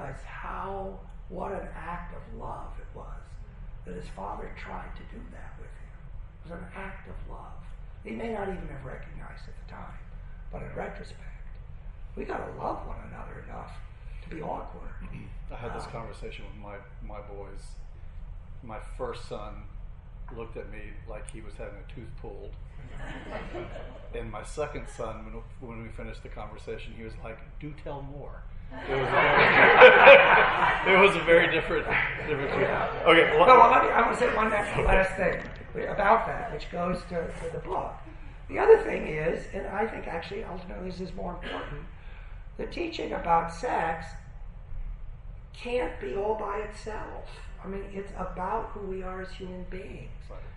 [0.06, 0.98] Um, realized how,
[1.28, 3.06] what an act of love it was
[3.84, 5.94] that his father tried to do that with him.
[6.44, 7.62] It was an act of love.
[8.04, 9.98] He may not even have recognized at the time,
[10.52, 11.22] but in retrospect,
[12.16, 13.72] we got to love one another enough
[14.22, 14.90] to be awkward.
[15.50, 16.76] I had this conversation with my,
[17.06, 17.62] my boys.
[18.62, 19.62] My first son
[20.36, 22.50] looked at me like he was having a tooth pulled.
[24.14, 28.02] and my second son, when, when we finished the conversation, he was like, "Do tell
[28.02, 28.42] more."
[28.72, 31.86] It was a very, it was a very different,
[32.26, 32.52] different.
[32.52, 33.36] Okay.
[33.36, 35.42] Well, well, let me, I want to say one last, last thing
[35.88, 37.94] about that, which goes to, to the book.
[38.48, 41.82] The other thing is, and I think actually ultimately this is more important,
[42.56, 44.06] the teaching about sex
[45.52, 47.28] can't be all by itself.
[47.64, 50.10] I mean, it's about who we are as human beings.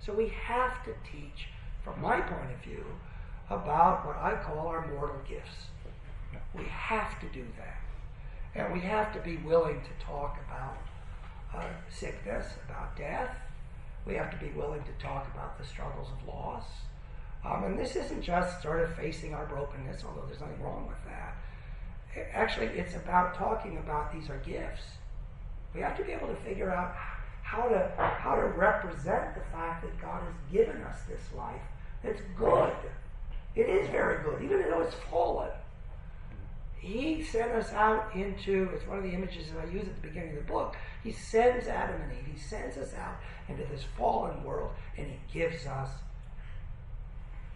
[0.05, 1.47] So we have to teach,
[1.83, 2.85] from my point of view,
[3.49, 5.67] about what I call our mortal gifts.
[6.53, 7.78] We have to do that.
[8.55, 10.77] And we have to be willing to talk about
[11.55, 13.35] uh, sickness, about death.
[14.05, 16.63] We have to be willing to talk about the struggles of loss.
[17.45, 20.97] Um, and this isn't just sort of facing our brokenness, although there's nothing wrong with
[21.05, 21.35] that.
[22.33, 24.83] Actually, it's about talking about these are gifts.
[25.73, 26.95] We have to be able to figure out
[27.43, 31.61] how to how to represent the fact that God has given us this life
[32.03, 32.73] that's good.
[33.55, 35.49] It is very good, even though it's fallen.
[36.79, 40.07] He sent us out into, it's one of the images that I use at the
[40.07, 40.75] beginning of the book.
[41.03, 43.17] He sends Adam and Eve, he sends us out
[43.49, 45.89] into this fallen world, and he gives us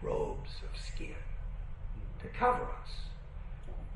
[0.02, 1.14] robes of skin
[2.20, 2.90] to cover us.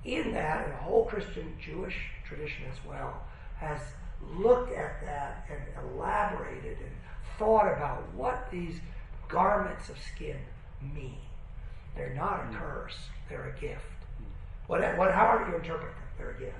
[0.04, 3.22] In that, and the whole Christian Jewish tradition as well
[3.56, 3.80] has
[4.34, 6.90] looked at that and elaborated and
[7.38, 8.80] thought about what these
[9.28, 10.38] garments of skin
[10.94, 11.18] mean.
[11.94, 12.96] They're not a curse,
[13.28, 13.82] they're a gift.
[14.68, 16.54] What, what, however you interpret a gift.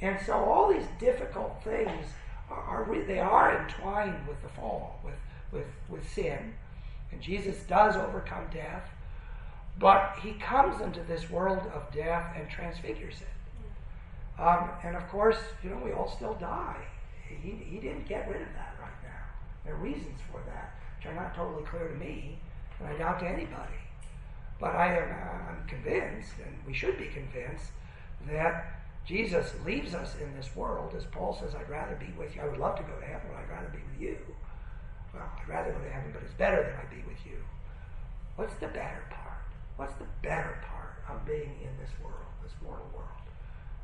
[0.00, 2.06] And so all these difficult things
[2.50, 5.14] are, are they are entwined with the fall, with,
[5.52, 6.54] with, with sin.
[7.12, 8.88] And Jesus does overcome death,
[9.78, 14.40] but he comes into this world of death and transfigures it.
[14.42, 16.82] Um, and of course, you know, we all still die.
[17.28, 19.24] He, he didn't get rid of that right now.
[19.64, 22.38] There are reasons for that, which are not totally clear to me,
[22.80, 23.81] and I doubt to anybody.
[24.62, 25.10] But I am
[25.50, 27.72] I'm convinced, and we should be convinced,
[28.30, 32.42] that Jesus leaves us in this world, as Paul says, I'd rather be with you.
[32.42, 34.16] I would love to go to heaven, but I'd rather be with you.
[35.12, 37.42] Well, I'd rather go to heaven, but it's better that I be with you.
[38.36, 39.42] What's the better part?
[39.74, 43.26] What's the better part of being in this world, this mortal world?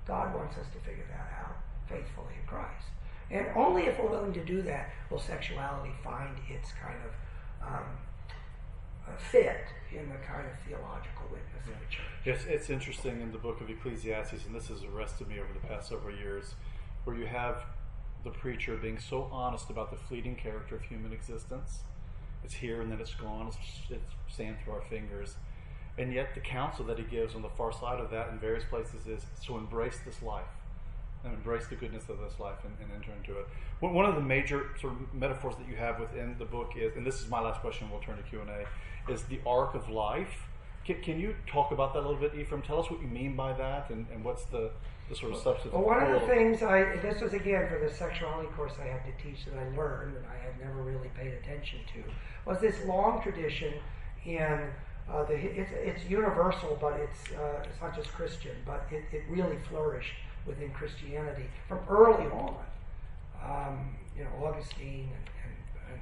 [0.07, 1.59] God wants us to figure that out
[1.89, 2.87] faithfully in Christ.
[3.33, 7.99] And only if we're willing to do that will sexuality find its kind of um,
[9.17, 12.07] fit in the kind of theological witness of the church.
[12.25, 15.67] Yes, it's interesting in the book of Ecclesiastes, and this has arrested me over the
[15.67, 16.55] past several years,
[17.05, 17.65] where you have
[18.25, 21.81] the preacher being so honest about the fleeting character of human existence.
[22.45, 23.49] It's here and then it's gone.
[23.49, 23.57] It's,
[23.91, 25.37] it's sand through our fingers.
[25.97, 28.65] And yet, the counsel that he gives on the far side of that in various
[28.65, 30.47] places is to embrace this life
[31.25, 33.47] and embrace the goodness of this life and, and, enter into it.
[33.81, 37.07] One of the major sort of metaphors that you have within the book is, and
[37.07, 37.91] this is my last question.
[37.91, 39.13] We'll turn to Q and A.
[39.13, 40.47] Is the arc of life?
[40.85, 42.63] Can, can, you talk about that a little bit, Ephraim?
[42.63, 44.71] Tell us what you mean by that, and, and what's the,
[45.09, 45.73] the sort of substance.
[45.73, 49.03] Well, one of the things I this was again for the sexuality course I had
[49.05, 52.03] to teach that I learned and I had never really paid attention to
[52.45, 53.75] was this long tradition
[54.25, 54.71] in
[55.11, 59.23] uh, the, it's, it's universal, but it's, uh, it's not just Christian, but it, it
[59.29, 60.13] really flourished
[60.49, 62.57] within Christianity from early on.
[63.45, 66.01] Um, you know, Augustine and, and, and,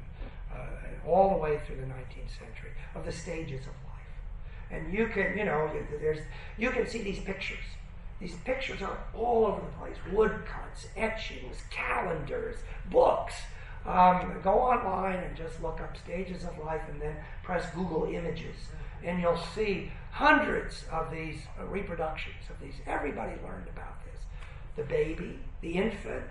[0.55, 4.71] uh, and, all the way through the 19th century of the stages of life.
[4.71, 5.71] And you can, you know,
[6.01, 6.21] there's,
[6.57, 7.65] you can see these pictures.
[8.19, 12.57] These pictures are all over the place woodcuts, etchings, calendars,
[12.91, 13.35] books.
[13.85, 18.57] Um, go online and just look up stages of life and then press Google Images
[19.05, 22.75] and you'll see hundreds of these uh, reproductions of these.
[22.87, 24.06] Everybody learned about this.
[24.77, 26.25] The baby, the infant,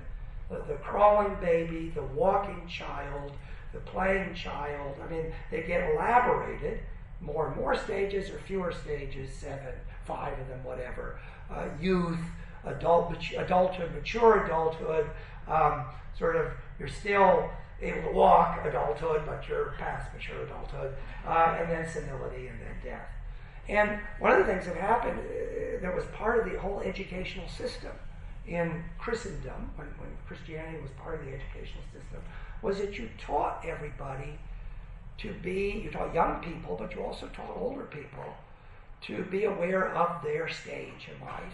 [0.49, 3.31] the, the crawling baby, the walking child,
[3.73, 4.95] the playing child.
[5.03, 6.79] I mean, they get elaborated
[7.21, 9.73] more and more stages or fewer stages, seven,
[10.05, 11.19] five of them, whatever.
[11.51, 12.19] Uh, youth,
[12.65, 15.09] adult, adulthood, mature adulthood,
[15.47, 15.85] um,
[16.17, 16.47] sort of,
[16.79, 17.49] you're still
[17.81, 20.93] able to walk adulthood, but you're past mature adulthood,
[21.27, 23.07] uh, and then senility and then death.
[23.67, 27.47] And one of the things that happened uh, that was part of the whole educational
[27.47, 27.91] system
[28.47, 32.21] in Christendom, when, when Christianity was part of the educational system,
[32.61, 34.39] was that you taught everybody
[35.17, 38.35] to be, you taught young people, but you also taught older people
[39.01, 41.53] to be aware of their stage in life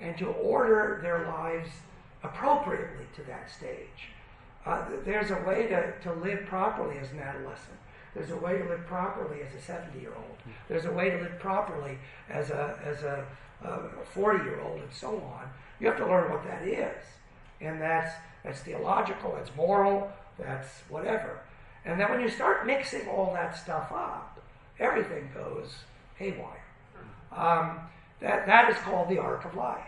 [0.00, 1.68] and to order their lives
[2.22, 4.10] appropriately to that stage.
[4.66, 7.78] Uh, there's a way to, to live properly as an adolescent.
[8.14, 10.36] There's a way to live properly as a 70 year old.
[10.68, 13.24] There's a way to live properly as a, as a
[14.12, 15.48] 40 year old, and so on.
[15.80, 17.04] You have to learn what that is.
[17.60, 18.14] And that's,
[18.44, 21.40] that's theological, that's moral, that's whatever.
[21.84, 24.40] And then when you start mixing all that stuff up,
[24.78, 25.74] everything goes
[26.16, 26.64] haywire.
[27.32, 27.80] Um,
[28.20, 29.80] that, that is called the arc of life.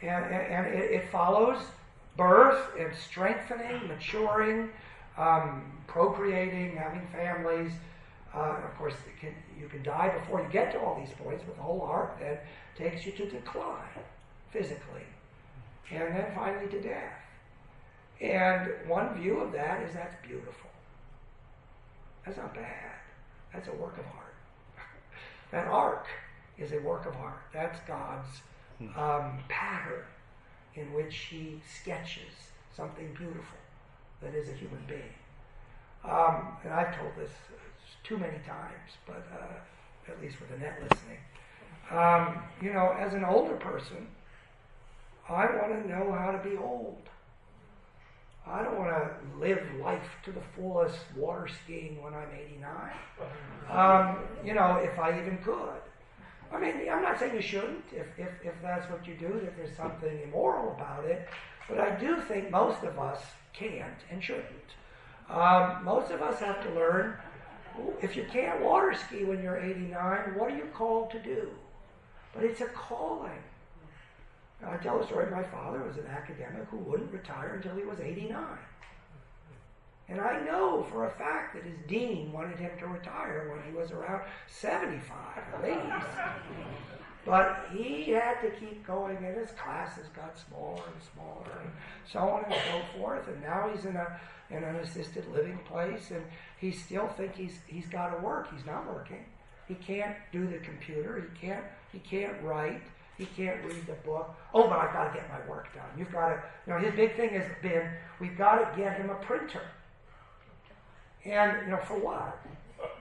[0.00, 1.58] And, and, and it, it, follows
[2.16, 4.70] birth and strengthening, maturing,
[5.16, 7.72] um, procreating, having families.
[8.32, 11.56] Uh, of course, can, you can die before you get to all these points, but
[11.56, 12.38] the whole arc then
[12.76, 13.88] takes you to decline
[14.50, 15.06] physically,
[15.90, 17.12] and then finally to death.
[18.20, 20.70] And one view of that is that's beautiful.
[22.24, 22.92] That's not bad.
[23.52, 24.34] That's a work of art.
[25.52, 26.06] that arc
[26.58, 27.40] is a work of art.
[27.52, 28.28] That's God's
[28.78, 28.98] hmm.
[28.98, 30.04] um, pattern
[30.74, 33.58] in which He sketches something beautiful
[34.22, 35.14] that is a human being.
[36.04, 37.30] Um, and I've told this
[38.04, 41.18] too many times, but uh, at least with Annette listening.
[41.90, 44.06] Um, you know, as an older person,
[45.28, 47.02] I want to know how to be old.
[48.46, 52.70] I don't want to live life to the fullest water skiing when I'm 89.
[53.70, 55.82] Um, you know, if I even could.
[56.50, 59.54] I mean, I'm not saying you shouldn't, if, if, if that's what you do, that
[59.54, 61.28] there's something immoral about it.
[61.68, 63.20] But I do think most of us
[63.52, 64.46] can't and shouldn't.
[65.28, 67.18] Um, most of us have to learn
[68.00, 71.48] if you can't water ski when you're 89, what are you called to do?
[72.34, 73.42] But it's a calling.
[74.66, 75.30] I tell a story.
[75.30, 78.44] My father was an academic who wouldn't retire until he was 89.
[80.08, 83.78] And I know for a fact that his dean wanted him to retire when he
[83.78, 85.12] was around 75
[85.54, 86.18] at least.
[87.26, 91.70] But he had to keep going, and his classes got smaller and smaller, and
[92.10, 93.28] so on and so forth.
[93.28, 94.18] And now he's in a
[94.50, 96.24] in an assisted living place, and
[96.58, 98.48] he still think he's he's got to work.
[98.54, 99.26] He's not working.
[99.66, 101.20] He can't do the computer.
[101.20, 102.82] He can't he can't write.
[103.18, 104.34] He can't read the book.
[104.54, 105.90] Oh, but I've got to get my work done.
[105.98, 107.90] You've got to, you know, his big thing has been
[108.20, 109.62] we've got to get him a printer.
[111.24, 112.40] And, you know, for what?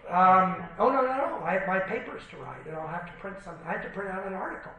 [0.10, 1.42] Um, oh, no, no, no.
[1.46, 3.66] I have my papers to write, and I'll have to print something.
[3.68, 4.72] I have to print out an article.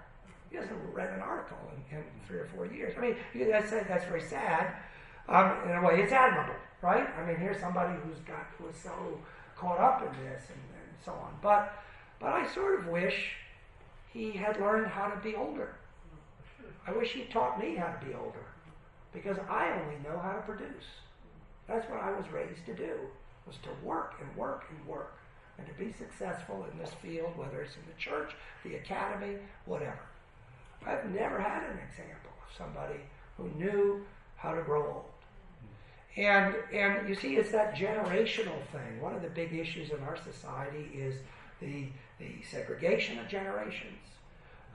[0.51, 2.95] He hasn't read an article in, in three or four years.
[2.99, 3.17] I mean,
[3.49, 4.75] that's, that's very sad.
[5.29, 7.07] Um, in a way, it's admirable, right?
[7.17, 9.21] I mean, here's somebody who's got who is so
[9.57, 11.37] caught up in this and, and so on.
[11.43, 11.81] But,
[12.19, 13.35] but I sort of wish
[14.13, 15.75] he had learned how to be older.
[16.87, 18.47] I wish he'd taught me how to be older
[19.13, 20.85] because I only know how to produce.
[21.67, 22.95] That's what I was raised to do,
[23.47, 25.19] was to work and work and work
[25.59, 28.33] and to be successful in this field, whether it's in the church,
[28.65, 29.37] the academy,
[29.67, 30.01] whatever.
[30.87, 33.01] I've never had an example of somebody
[33.37, 34.07] who knew
[34.37, 35.05] how to grow old.
[36.17, 39.01] And, and you see, it's that generational thing.
[39.01, 41.17] One of the big issues in our society is
[41.61, 41.87] the,
[42.19, 43.99] the segregation of generations,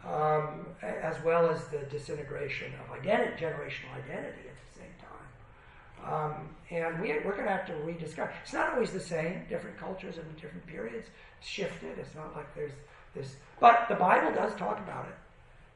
[0.05, 6.13] um, as well as the disintegration of identity, generational identity at the same time.
[6.13, 8.33] Um, and we, we're going to have to rediscover.
[8.43, 9.45] It's not always the same.
[9.47, 11.09] Different cultures and different periods
[11.41, 11.97] shifted.
[11.97, 12.73] It's not like there's
[13.15, 13.35] this.
[13.59, 15.15] But the Bible does talk about it.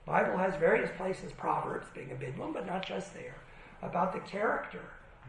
[0.06, 3.36] Bible has various places, Proverbs being a big one, but not just there,
[3.82, 4.82] about the character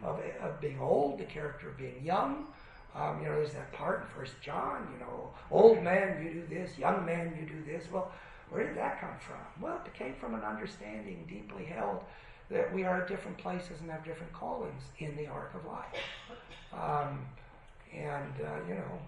[0.05, 2.47] of, of being old, the character of being young,
[2.95, 6.47] um, you know, there's that part in First John, you know, old man, you do
[6.49, 7.91] this, young man, you do this.
[7.93, 8.11] Well,
[8.51, 9.63] where did that come from?
[9.63, 12.03] Well, it came from an understanding deeply held
[12.51, 15.87] that we are at different places and have different callings in the arc of life.
[16.73, 17.27] Um,
[17.95, 18.99] and, uh, you know,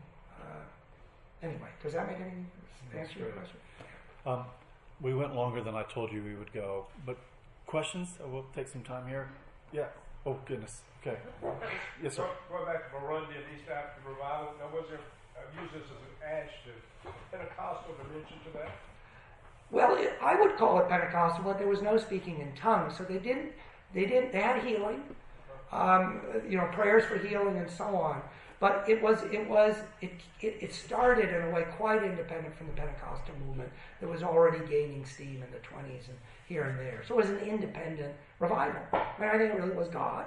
[0.41, 3.57] uh, anyway, does that make any answer your question?
[4.27, 4.45] Um,
[5.01, 7.17] we went longer than I told you we would go, but
[7.67, 8.19] questions?
[8.23, 9.31] We'll take some time here.
[9.73, 9.87] Yeah.
[10.27, 10.83] Oh, goodness.
[11.01, 11.17] Okay.
[12.03, 12.29] Yes, sir.
[12.51, 15.01] Going back to Burundi and East African revival, now was there,
[15.33, 18.71] I've used this as an ash to Pentecostal dimension to that?
[19.71, 23.05] Well, it, I would call it Pentecostal, but there was no speaking in tongues, so
[23.05, 23.53] they didn't.
[23.95, 24.33] They didn't.
[24.33, 25.03] They had healing,
[25.73, 28.21] um, you know, prayers for healing and so on.
[28.59, 32.67] But it was, it was, it, it, it started in a way quite independent from
[32.67, 33.71] the Pentecostal movement
[34.01, 37.03] that was already gaining steam in the 20s and here and there.
[37.09, 38.83] So it was an independent revival.
[38.93, 40.27] I mean, I think it really was God.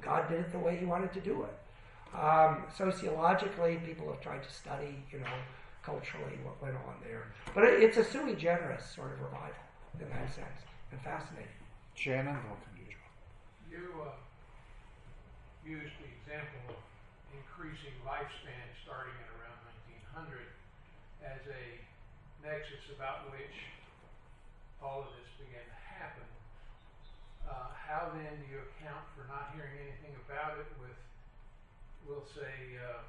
[0.00, 2.18] God did it the way He wanted to do it.
[2.18, 5.36] Um, sociologically, people have tried to study, you know,
[5.82, 7.32] culturally what went on there.
[7.54, 9.62] But it, it's a sui generis sort of revival
[10.00, 11.60] in that sense, and fascinating.
[11.94, 12.96] Shannon, welcome to you.
[13.68, 14.16] You uh,
[15.64, 16.80] used the example of
[17.36, 19.60] increasing lifespan starting at around
[20.16, 20.40] 1900
[21.22, 21.64] as a
[22.42, 23.54] nexus about which
[24.82, 25.71] all of this began to happen.
[27.86, 30.96] How then do you account for not hearing anything about it with,
[32.06, 33.02] we'll say, uh,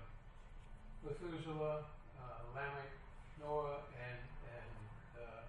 [1.06, 1.84] Methuselah,
[2.20, 2.92] uh, Lamech,
[3.40, 4.20] Noah, and
[4.56, 4.72] and
[5.20, 5.44] uh,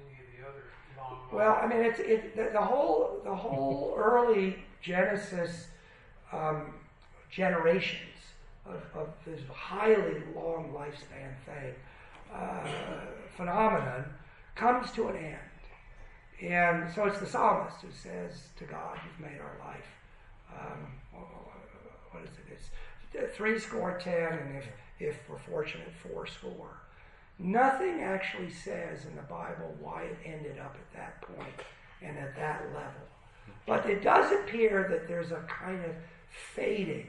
[0.00, 0.64] any of the other
[0.96, 1.28] long?
[1.32, 5.68] Well, I mean, it's it, the, the whole the whole early Genesis
[6.32, 6.74] um,
[7.30, 8.08] generations
[8.66, 11.74] of, of this highly long lifespan thing
[12.34, 12.66] uh,
[13.36, 14.04] phenomenon
[14.54, 15.38] comes to an end.
[16.42, 19.86] And so it's the psalmist who says to God, You've made our life.
[20.52, 20.86] Um,
[22.10, 22.58] what is it?
[23.14, 24.66] It's three score ten, and if,
[24.98, 26.80] if we're fortunate, four score.
[27.38, 31.60] Nothing actually says in the Bible why it ended up at that point
[32.02, 33.02] and at that level.
[33.66, 35.92] But it does appear that there's a kind of
[36.54, 37.06] fading,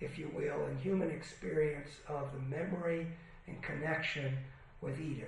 [0.00, 3.06] if you will, in human experience of the memory
[3.46, 4.36] and connection
[4.80, 5.26] with Eden.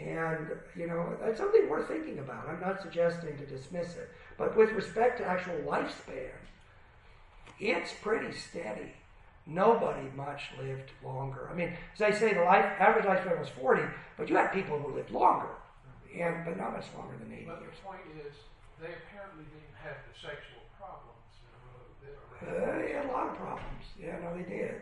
[0.00, 2.48] And, you know, that's something worth thinking about.
[2.48, 4.10] I'm not suggesting to dismiss it.
[4.36, 6.34] But with respect to actual lifespan,
[7.60, 8.92] it's pretty steady.
[9.46, 11.48] Nobody much lived longer.
[11.52, 13.82] I mean, as I say, the life, average lifespan was 40,
[14.16, 15.50] but you had people who lived longer,
[16.18, 17.76] and but not much longer than 80 But years.
[17.76, 18.34] the point is,
[18.80, 20.53] they apparently didn't have the sexual
[22.42, 23.84] Uh, they had a lot of problems.
[23.98, 24.74] Yeah, no, they did.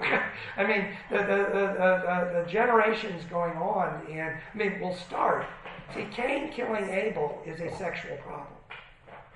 [0.00, 0.20] Uh,
[0.56, 5.46] I mean, the, the, the, the, the generations going on, and I mean, we'll start.
[5.94, 8.54] See, Cain killing Abel is a sexual problem.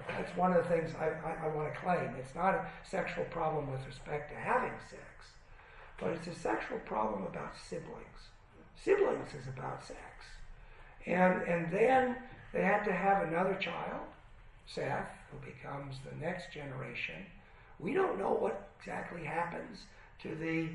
[0.09, 2.15] That's one of the things I, I, I want to claim.
[2.19, 5.03] It's not a sexual problem with respect to having sex,
[5.99, 8.31] but it's a sexual problem about siblings.
[8.83, 9.99] Siblings is about sex.
[11.07, 12.17] And, and then
[12.53, 14.07] they had to have another child,
[14.67, 17.27] Seth, who becomes the next generation.
[17.81, 19.81] We don't know what exactly happens
[20.23, 20.69] to the,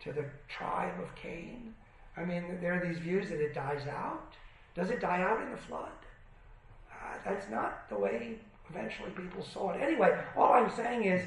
[0.00, 1.74] to the tribe of Cain.
[2.16, 4.34] I mean, there are these views that it dies out.
[4.74, 5.90] Does it die out in the flood?
[6.90, 8.38] Uh, that's not the way
[8.70, 9.80] eventually people saw it.
[9.80, 11.22] Anyway, all I'm saying is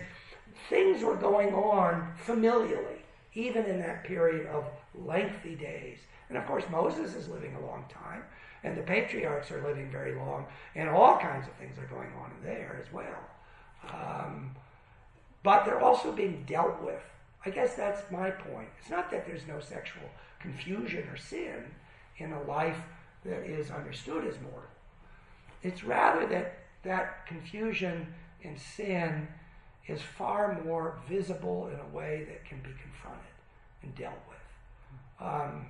[0.69, 2.99] things were going on familially,
[3.33, 5.99] even in that period of lengthy days.
[6.29, 8.23] And of course, Moses is living a long time,
[8.63, 10.45] and the patriarchs are living very long,
[10.75, 13.05] and all kinds of things are going on there as well.
[13.93, 14.51] Um,
[15.47, 17.01] but they're also being dealt with.
[17.45, 18.67] I guess that's my point.
[18.81, 20.03] It's not that there's no sexual
[20.41, 21.63] confusion or sin
[22.17, 22.75] in a life
[23.23, 24.69] that is understood as mortal.
[25.63, 29.25] It's rather that that confusion and sin
[29.87, 33.37] is far more visible in a way that can be confronted
[33.83, 35.25] and dealt with.
[35.25, 35.67] Um,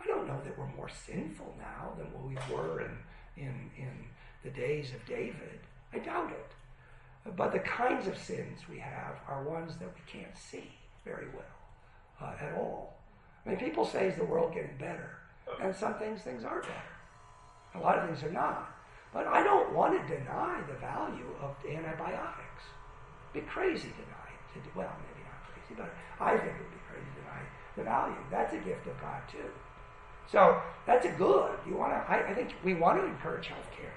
[0.00, 2.96] I don't know that we're more sinful now than what we were in,
[3.36, 3.90] in, in
[4.44, 5.58] the days of David.
[5.92, 6.52] I doubt it.
[7.36, 10.70] But the kinds of sins we have are ones that we can't see
[11.04, 11.56] very well
[12.20, 12.94] uh, at all.
[13.44, 15.10] I mean, people say, is the world getting better?
[15.62, 16.92] And some things, things are better.
[17.74, 18.72] A lot of things are not.
[19.12, 22.64] But I don't want to deny the value of antibiotics.
[23.32, 24.64] It'd be crazy to deny it.
[24.64, 27.42] To well, maybe not crazy, but I think it would be crazy to deny
[27.76, 28.16] the value.
[28.30, 29.50] That's a gift of God too.
[30.30, 31.58] So that's a good.
[31.68, 31.98] You want to?
[32.10, 33.96] I, I think we want to encourage healthcare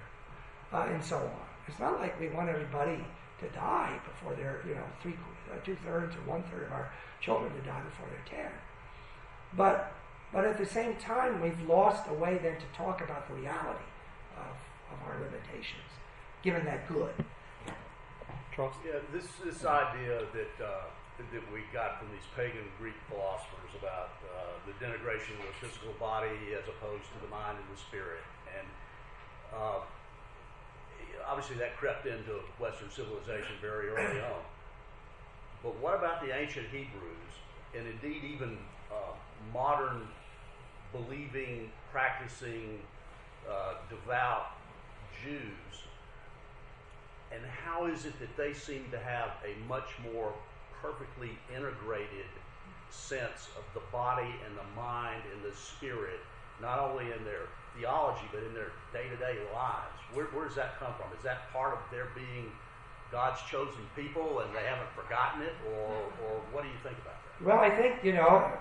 [0.73, 1.47] uh, and so on.
[1.67, 3.05] It's not like we want everybody
[3.39, 5.15] to die before they're, you know, three,
[5.51, 6.91] uh, two thirds or one third of our
[7.21, 8.51] children to die before they're ten.
[9.55, 9.93] But
[10.31, 13.89] but at the same time, we've lost a way then to talk about the reality
[14.37, 14.53] of,
[14.93, 15.89] of our limitations,
[16.43, 17.13] given that good.
[18.55, 18.75] Charles?
[18.85, 20.85] Yeah, this this idea that uh,
[21.17, 25.93] that we got from these pagan Greek philosophers about uh, the denigration of the physical
[25.99, 28.21] body as opposed to the mind and the spirit,
[28.53, 28.67] and
[29.55, 29.81] uh,
[31.27, 34.41] obviously that crept into Western civilization very early on.
[35.63, 37.31] But what about the ancient Hebrews,
[37.77, 38.57] and indeed even
[38.91, 39.13] uh,
[39.53, 40.07] modern
[40.91, 42.79] believing, practicing,
[43.49, 44.51] uh, devout
[45.23, 45.83] Jews?
[47.31, 50.33] And how is it that they seem to have a much more
[50.81, 52.25] perfectly integrated
[52.89, 56.19] sense of the body and the mind and the spirit,
[56.61, 59.99] not only in their theology, but in their day to day lives?
[60.13, 61.15] Where, where does that come from?
[61.17, 62.51] Is that part of their being
[63.11, 67.15] God's chosen people and they haven't forgotten it, or, or what do you think about
[67.23, 67.45] that?
[67.45, 68.51] Well, I think, you know,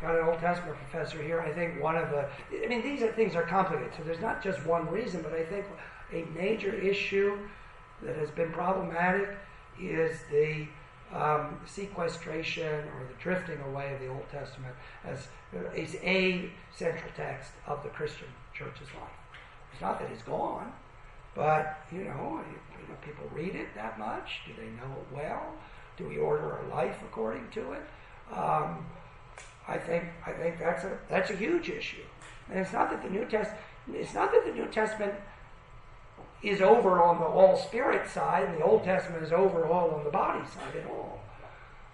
[0.00, 1.40] got an Old Testament professor here.
[1.40, 2.28] I think one of the,
[2.64, 5.44] I mean, these are, things are complicated, so there's not just one reason, but I
[5.44, 5.66] think
[6.12, 7.38] a major issue
[8.02, 9.36] that has been problematic
[9.80, 10.66] is the
[11.14, 14.74] um, sequestration or the drifting away of the Old Testament
[15.04, 15.28] as
[15.74, 18.28] is a central text of the Christian
[18.58, 19.18] church's life.
[19.72, 20.72] It's not that it's gone,
[21.34, 22.40] but you know,
[22.72, 24.40] you know, people read it that much.
[24.46, 25.54] Do they know it well?
[25.96, 27.82] Do we order our life according to it?
[28.32, 28.86] Um,
[29.66, 32.04] I think I think that's a that's a huge issue.
[32.50, 33.52] And it's not that the New Test
[33.92, 35.14] it's not that the New Testament
[36.42, 40.04] is over on the all spirit side and the Old Testament is over all on
[40.04, 41.20] the body side at all.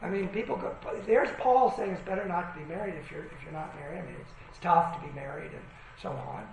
[0.03, 0.75] I mean, people go.
[1.07, 3.99] There's Paul saying it's better not to be married if you're if you're not married.
[3.99, 5.63] I mean, it's, it's tough to be married and
[6.01, 6.47] so on.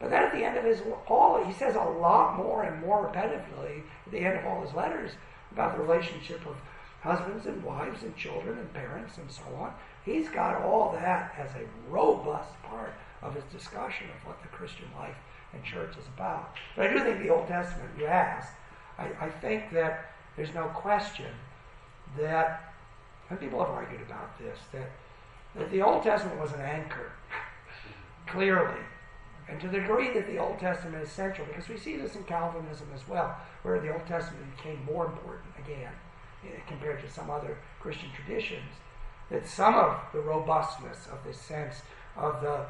[0.00, 3.10] But then at the end of his all, he says a lot more and more
[3.10, 5.12] repetitively at the end of all his letters
[5.52, 6.56] about the relationship of
[7.00, 9.72] husbands and wives and children and parents and so on.
[10.04, 14.86] He's got all that as a robust part of his discussion of what the Christian
[14.96, 15.16] life
[15.52, 16.54] and church is about.
[16.76, 18.52] But I do think the Old Testament, you asked,
[18.98, 21.32] I, I think that there's no question
[22.18, 22.74] that,
[23.30, 24.90] and people have argued about this, that,
[25.56, 27.12] that the Old Testament was an anchor,
[28.30, 28.80] clearly.
[29.48, 32.24] And to the degree that the Old Testament is central, because we see this in
[32.24, 35.92] Calvinism as well, where the Old Testament became more important again
[36.44, 38.70] eh, compared to some other Christian traditions,
[39.30, 41.82] that some of the robustness of this sense
[42.16, 42.66] of the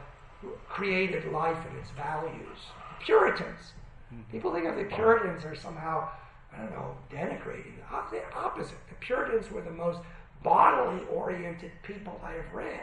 [0.68, 2.59] created life and its values.
[3.05, 3.72] Puritans.
[4.12, 4.30] Mm-hmm.
[4.30, 6.09] People think of the Puritans are somehow,
[6.52, 7.74] I don't know, denigrating.
[8.10, 8.76] The opposite.
[8.89, 9.98] The Puritans were the most
[10.43, 12.80] bodily oriented people I have read.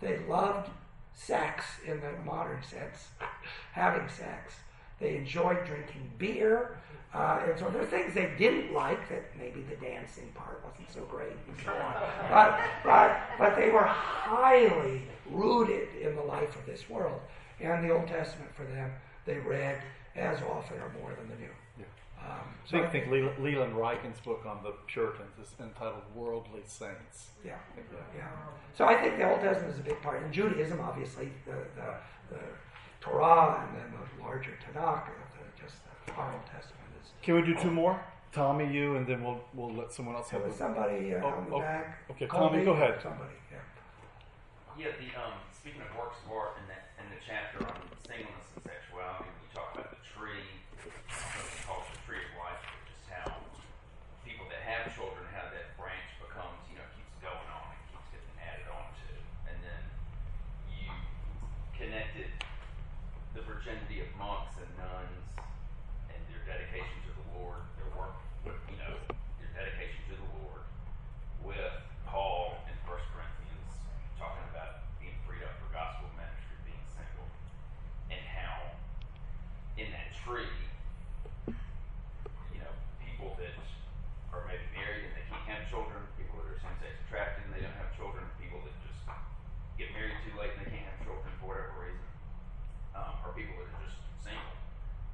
[0.00, 0.70] They loved
[1.16, 3.08] sex in the modern sense,
[3.72, 4.54] having sex.
[5.00, 6.78] They enjoyed drinking beer.
[7.14, 10.90] Uh, and so there are things they didn't like that maybe the dancing part wasn't
[10.92, 11.94] so great and so on.
[12.28, 17.20] But, but, but they were highly rooted in the life of this world.
[17.60, 18.92] And the Old Testament for them,
[19.24, 19.80] they read
[20.14, 21.50] as often or more than the New.
[22.26, 22.32] Yeah.
[22.32, 27.30] Um, so I think, think Leland Ryken's book on the Puritans is entitled Worldly Saints.
[27.44, 27.52] Yeah.
[27.76, 27.82] yeah.
[28.16, 28.28] yeah.
[28.76, 30.22] So I think the Old Testament is a big part.
[30.22, 32.40] In Judaism, obviously, the, the, the
[33.00, 35.76] Torah and then the larger Tanakh, the, just
[36.06, 37.10] the Old Testament is.
[37.22, 38.00] Can we do two more?
[38.32, 40.52] Tommy, you, and then we'll we'll let someone else have it.
[40.52, 42.04] Somebody uh, oh, on the oh, back.
[42.10, 42.98] Okay, Tommy, go ahead.
[43.00, 43.62] Somebody, yeah.
[44.76, 48.44] Yeah, the um, speaking of works of art in that in the chapter on singleness
[48.52, 50.44] and sexuality, you talk about the tree,
[51.64, 53.40] called the tree of life, just how
[54.20, 58.04] people that have children, how that branch becomes, you know, keeps going on and keeps
[58.12, 59.08] getting added on to,
[59.48, 59.82] and then
[60.76, 60.92] you
[61.72, 62.28] connected
[63.32, 65.24] the virginity of monks and nuns
[66.12, 68.12] and their dedication to the Lord, their work,
[68.44, 68.92] with, you know,
[69.40, 70.64] their dedication to the Lord,
[71.44, 71.72] with
[72.04, 73.72] Paul in First Corinthians
[74.16, 77.28] talking about being freed up for gospel ministry, being single,
[78.08, 78.72] and how
[79.76, 80.48] in that tree,
[81.44, 82.72] you know,
[83.04, 83.52] people that
[84.32, 87.60] are maybe married and they can't have children, people that are same-sex attracted and they
[87.60, 89.04] don't have children, people that just
[89.76, 92.08] get married too late and they can't have children for whatever reason,
[92.96, 94.56] um, or people that are just single.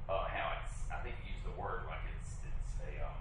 [0.07, 3.19] Uh, how it's, I think you use the word like it's it's a um,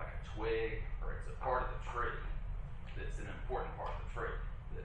[0.00, 2.16] like a twig or it's a part of the tree
[2.96, 4.36] that's an important part of the tree
[4.74, 4.84] that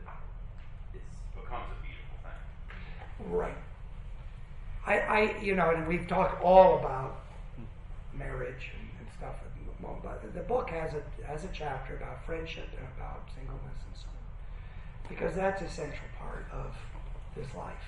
[0.93, 1.03] is
[1.35, 2.43] becomes a beautiful thing.
[3.33, 3.57] Right.
[4.85, 7.21] I, I, you know, and we've talked all about
[8.13, 9.35] marriage and, and stuff.
[10.01, 14.07] But the book has a has a chapter about friendship and about singleness and so
[14.07, 16.73] on, because that's a central part of
[17.35, 17.83] this life.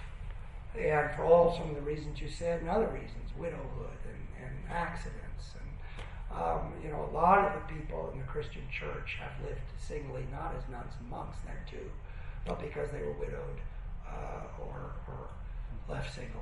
[0.77, 4.55] And for all some of the reasons you said, and other reasons, widowhood and, and
[4.69, 9.31] accidents, and um, you know, a lot of the people in the Christian church have
[9.47, 11.89] lived singly, not as nuns and monks, then too,
[12.45, 13.59] but because they were widowed
[15.89, 16.41] left single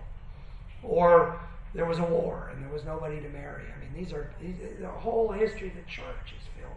[0.84, 1.40] or
[1.74, 3.64] there was a war and there was nobody to marry.
[3.76, 6.72] I mean, these are these, the whole history of the church is filled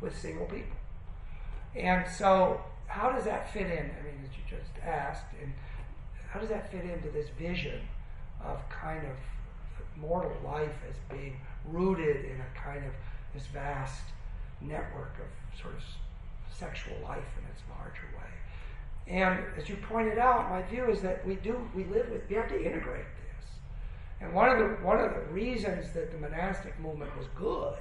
[0.00, 0.76] with single people.
[1.76, 3.78] And so, how does that fit in?
[3.78, 5.52] I mean, as you just asked, and
[6.28, 7.80] how does that fit into this vision
[8.44, 9.16] of kind of
[9.96, 11.36] mortal life as being
[11.66, 12.92] rooted in a kind of
[13.34, 14.02] this vast
[14.60, 15.82] network of sort of
[16.52, 18.39] sexual life in its larger way?
[19.06, 22.36] And as you pointed out, my view is that we do we live with we
[22.36, 23.48] have to integrate this.
[24.20, 27.74] and one of the one of the reasons that the monastic movement was good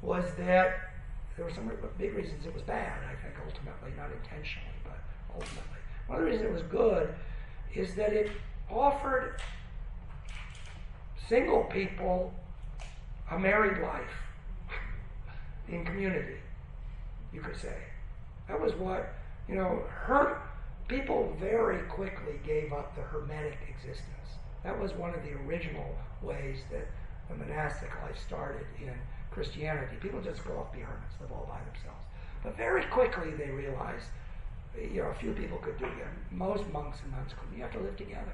[0.00, 0.92] was that
[1.36, 2.98] there were some big reasons it was bad.
[3.04, 4.98] I think ultimately, not intentionally, but
[5.34, 7.14] ultimately, one of the reasons it was good
[7.74, 8.30] is that it
[8.70, 9.40] offered
[11.28, 12.32] single people
[13.30, 14.02] a married life
[15.68, 16.36] in community,
[17.32, 17.76] you could say.
[18.48, 19.14] That was what,
[19.52, 20.40] you know, her
[20.88, 24.08] people very quickly gave up the hermetic existence.
[24.64, 26.88] That was one of the original ways that
[27.28, 28.94] the monastic life started in
[29.30, 29.96] Christianity.
[30.00, 32.02] People just go off be hermits, live all by themselves.
[32.42, 34.06] But very quickly they realized,
[34.74, 36.34] you know, a few people could do that.
[36.34, 37.54] Most monks and nuns couldn't.
[37.54, 38.32] You have to live together.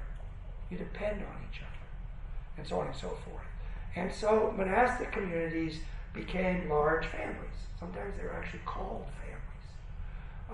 [0.69, 1.85] You depend on each other,
[2.57, 3.45] and so on and so forth.
[3.95, 5.79] And so monastic communities
[6.13, 7.59] became large families.
[7.77, 9.18] Sometimes they were actually called families.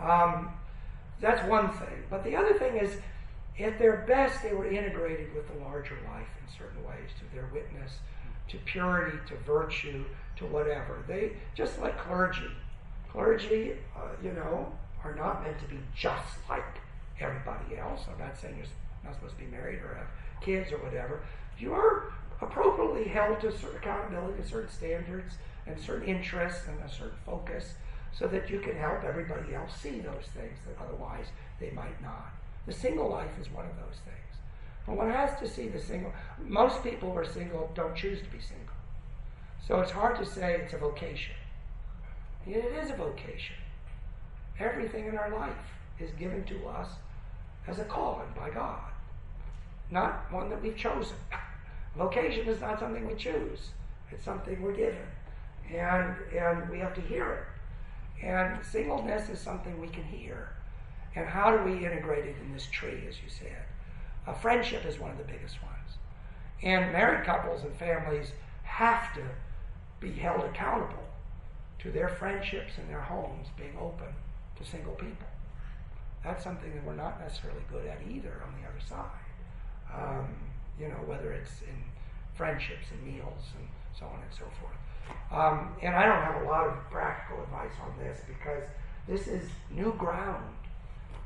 [0.01, 0.49] Um,
[1.19, 2.03] that's one thing.
[2.09, 2.97] But the other thing is,
[3.59, 7.49] at their best, they were integrated with the larger life in certain ways, to their
[7.53, 7.93] witness,
[8.49, 10.03] to purity, to virtue,
[10.37, 11.03] to whatever.
[11.07, 12.51] They just like clergy.
[13.09, 14.71] Clergy, uh, you know,
[15.03, 16.65] are not meant to be just like
[17.19, 18.01] everybody else.
[18.11, 18.67] I'm not saying you're
[19.03, 20.07] not supposed to be married or have
[20.41, 21.21] kids or whatever.
[21.57, 22.11] You are
[22.41, 25.35] appropriately held to certain accountability, to certain standards,
[25.65, 27.75] and certain interests, and a certain focus,
[28.17, 31.25] so that you can help everybody else see those things that otherwise
[31.59, 32.33] they might not.
[32.65, 34.39] The single life is one of those things.
[34.85, 36.13] But one has to see the single.
[36.41, 38.73] Most people who are single don't choose to be single.
[39.67, 41.35] So it's hard to say it's a vocation.
[42.47, 43.55] It is a vocation.
[44.59, 45.53] Everything in our life
[45.99, 46.89] is given to us
[47.67, 48.79] as a calling by God,
[49.89, 51.17] not one that we've chosen.
[51.97, 53.71] Vocation is not something we choose,
[54.11, 55.07] it's something we're given.
[55.73, 57.54] And, and we have to hear it.
[58.21, 60.49] And singleness is something we can hear.
[61.15, 63.63] And how do we integrate it in this tree, as you said?
[64.27, 65.97] A friendship is one of the biggest ones.
[66.63, 68.31] And married couples and families
[68.63, 69.21] have to
[69.99, 71.03] be held accountable
[71.79, 74.07] to their friendships and their homes being open
[74.57, 75.27] to single people.
[76.23, 79.05] That's something that we're not necessarily good at either on the other side.
[79.93, 80.27] Um,
[80.79, 81.83] you know, whether it's in
[82.33, 83.67] friendships and meals and
[83.97, 84.75] so on and so forth.
[85.31, 88.63] Um, and I don't have a lot of practical advice on this because
[89.07, 90.43] this is new ground.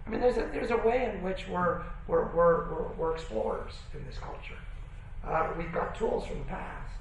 [0.06, 3.73] I mean, there's a, there's a way in which we're, we're, we're, we're, we're explorers
[3.93, 4.57] in this culture.
[5.26, 6.91] Uh, we've got tools from the past,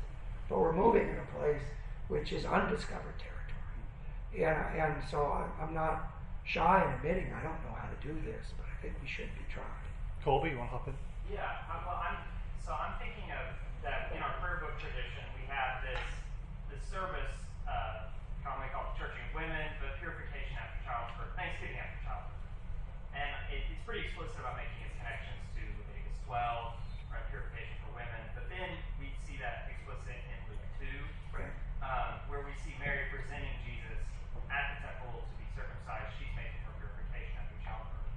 [0.49, 1.63] but we're moving in a place
[2.09, 4.45] which is undiscovered territory.
[4.45, 6.13] And, and so I'm, I'm not
[6.45, 9.29] shy in admitting I don't know how to do this, but I think we should
[9.37, 9.69] be trying.
[10.25, 10.97] Colby, you want to hop in?
[11.33, 12.17] Yeah, uh, well, I'm
[12.65, 16.05] so I'm thinking of that in our prayer book tradition we have this
[16.69, 17.37] this service
[17.69, 18.09] uh,
[18.41, 22.45] commonly called churching of women, but purification after childbirth, Thanksgiving after childbirth,
[23.13, 27.25] and it, it's pretty explicit about making its connections to Leviticus 12, right?
[27.29, 30.89] Purification for women, but then we see that explicit in Luke 2,
[31.37, 31.53] Right.
[31.85, 34.01] um, where we see Mary presenting Jesus
[34.49, 36.09] at the temple to be circumcised.
[36.17, 38.09] She's making her purification after childbirth.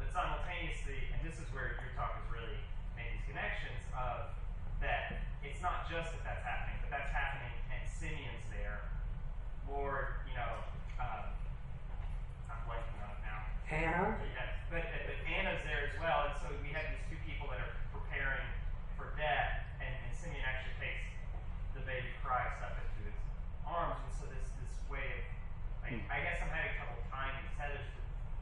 [0.00, 2.56] But simultaneously, and this is where your talk has really
[2.96, 4.32] made these connections of
[4.80, 8.80] that it's not just that that's happening, but that's happening and Simeon's there.
[9.68, 10.52] Lord, you know,
[10.96, 11.36] um,
[12.48, 13.20] I'm blanking on it
[13.80, 14.14] now.
[14.14, 14.54] Hannah?
[14.70, 17.74] But, but Anna's there as well, and so we have these two people that are
[17.94, 18.46] preparing
[18.98, 21.06] for death, and, and Simeon actually takes
[21.78, 23.18] the baby Christ up into his
[23.62, 25.22] arms, and so this this way of,
[25.86, 26.10] like, hmm.
[26.10, 27.86] I guess I'm having trouble tying these feathers.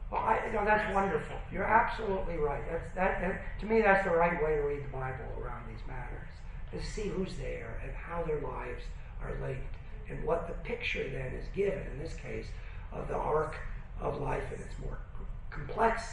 [0.09, 1.37] Well, I, you know, that's wonderful.
[1.49, 2.61] You're absolutely right.
[2.69, 3.33] That's that, that.
[3.61, 6.29] To me, that's the right way to read the Bible around these matters:
[6.73, 8.85] is to see who's there and how their lives
[9.21, 9.77] are linked,
[10.09, 11.81] and what the picture then is given.
[11.93, 12.45] In this case,
[12.91, 13.55] of the arc
[14.01, 15.12] of life and its more c-
[15.53, 16.03] complex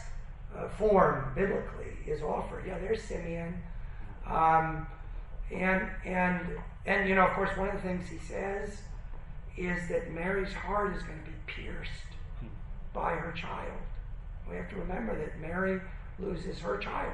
[0.56, 2.64] uh, form biblically is offered.
[2.66, 3.54] Yeah, there's Simeon,
[4.26, 4.86] um,
[5.52, 6.40] and and
[6.86, 8.78] and you know, of course, one of the things he says
[9.56, 11.90] is that Mary's heart is going to be pierced
[12.92, 13.78] by her child.
[14.48, 15.80] We have to remember that Mary
[16.18, 17.12] loses her child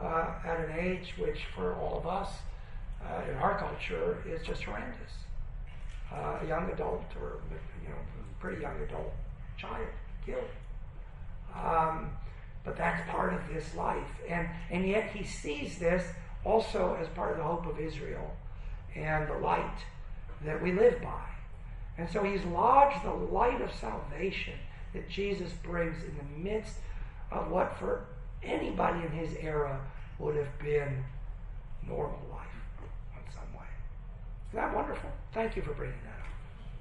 [0.00, 2.28] uh, at an age which, for all of us
[3.04, 5.12] uh, in our culture, is just horrendous.
[6.12, 7.40] Uh, a young adult, or
[7.82, 7.96] you know,
[8.40, 9.12] pretty young adult
[9.56, 9.86] child
[10.24, 10.44] killed.
[11.54, 12.10] Um,
[12.64, 16.02] but that's part of this life, and and yet he sees this
[16.44, 18.34] also as part of the hope of Israel
[18.94, 19.78] and the light
[20.44, 21.22] that we live by.
[21.98, 24.54] And so he's lodged the light of salvation
[24.92, 26.76] that Jesus brings in the midst
[27.30, 28.06] of what for
[28.42, 29.80] anybody in his era
[30.18, 31.04] would have been
[31.86, 32.46] normal life
[33.16, 33.66] in some way.
[34.50, 35.10] Isn't that wonderful?
[35.32, 36.32] Thank you for bringing that up.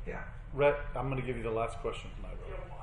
[0.08, 0.24] Yeah.
[0.54, 2.38] Rhett, I'm going to give you the last question tonight.
[2.48, 2.83] Yeah, well, I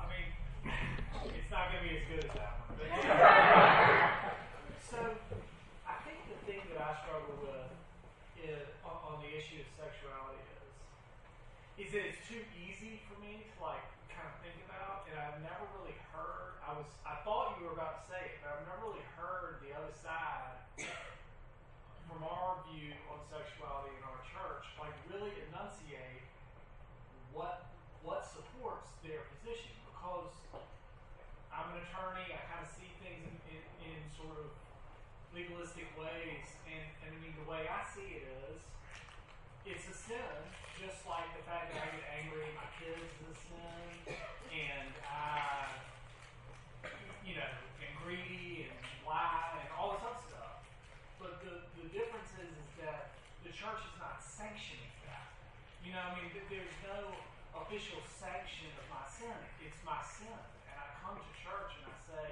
[1.51, 2.79] it's not going to be as good as that one.
[4.87, 4.99] So,
[5.83, 7.71] I think the thing that I struggle with
[8.39, 10.71] is, on, on the issue of sexuality is,
[11.75, 15.43] is that it's too easy for me to like kind of think about, and I've
[15.43, 16.55] never really heard.
[16.63, 19.59] I was, I thought you were about to say it, but I've never really heard
[19.59, 20.55] the other side
[22.07, 26.23] from our view on sexuality in our church, like really enunciate
[27.35, 27.71] what
[31.71, 32.27] An attorney.
[32.35, 34.51] I kind of see things in, in, in sort of
[35.31, 38.59] legalistic ways, and, and I mean the way I see it is,
[39.63, 40.35] it's a sin,
[40.75, 44.19] just like the fact that I get angry at my kids is a sin,
[44.51, 45.71] and I,
[47.23, 47.47] you know,
[47.79, 48.75] am greedy and
[49.07, 50.59] lie and all this other stuff.
[51.23, 53.15] But the, the difference is, is that
[53.47, 55.31] the church is not sanctioning that.
[55.87, 57.15] You know, I mean, there's no
[57.55, 59.39] official sanction of my sin.
[59.63, 60.35] It's my sin.
[60.67, 62.27] And I come to church and I say,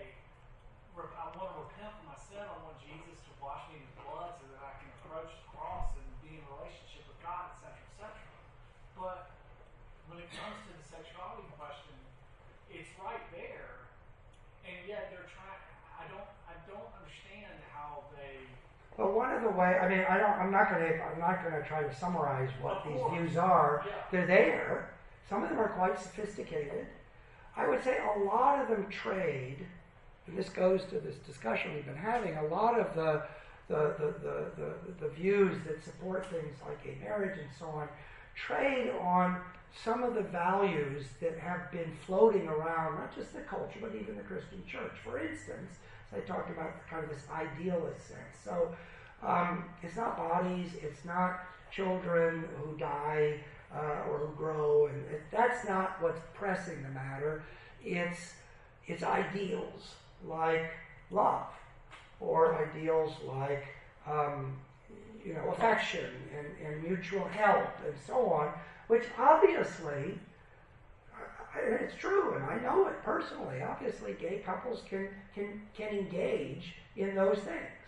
[0.96, 2.48] re- I want to repent from my sin.
[2.48, 5.48] I want Jesus to wash me in his blood so that I can approach the
[5.52, 8.16] cross and be in relationship with God, etc., etc.
[8.96, 9.28] But
[10.08, 11.96] when it comes to the sexuality question,
[12.72, 13.92] it's right there,
[14.64, 15.64] and yet they're trying.
[16.00, 16.30] I don't.
[16.48, 18.40] I don't understand how they.
[18.96, 21.44] But one of the way, I mean, I don't, I'm not going to, I'm not
[21.44, 23.84] going to try to summarize what these views are.
[23.86, 23.94] Yeah.
[24.12, 24.90] They're there.
[25.30, 26.86] Some of them are quite sophisticated.
[27.56, 29.66] I would say a lot of them trade,
[30.30, 32.38] and this goes to this discussion we've been having.
[32.38, 33.24] A lot of the
[33.68, 37.88] the, the, the, the, views that support things like gay marriage and so on
[38.36, 39.38] trade on
[39.84, 44.16] some of the values that have been floating around, not just the culture, but even
[44.16, 44.94] the Christian church.
[45.04, 45.74] For instance,
[46.16, 48.38] I talked about kind of this idealist sense.
[48.44, 48.76] So
[49.22, 51.42] um, it's not bodies, it's not
[51.72, 53.40] children who die
[53.74, 57.44] uh, or who grow, and it, that's not what's pressing the matter.
[57.84, 58.34] It's
[58.88, 59.94] it's ideals
[60.28, 60.72] like
[61.12, 61.48] love,
[62.20, 63.66] or ideals like
[64.08, 64.58] um,
[65.26, 68.52] you know affection and, and mutual help and so on,
[68.88, 70.20] which obviously
[71.56, 73.62] I- it's true, and I know it personally.
[73.62, 77.80] Obviously, gay couples can can can engage in those things.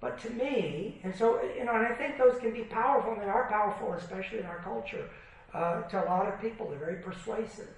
[0.00, 3.22] But to me, and so you know, and I think those can be powerful, and
[3.22, 5.08] they are powerful, especially in our culture.
[5.54, 7.68] Uh, to a lot of people, they're very persuasive.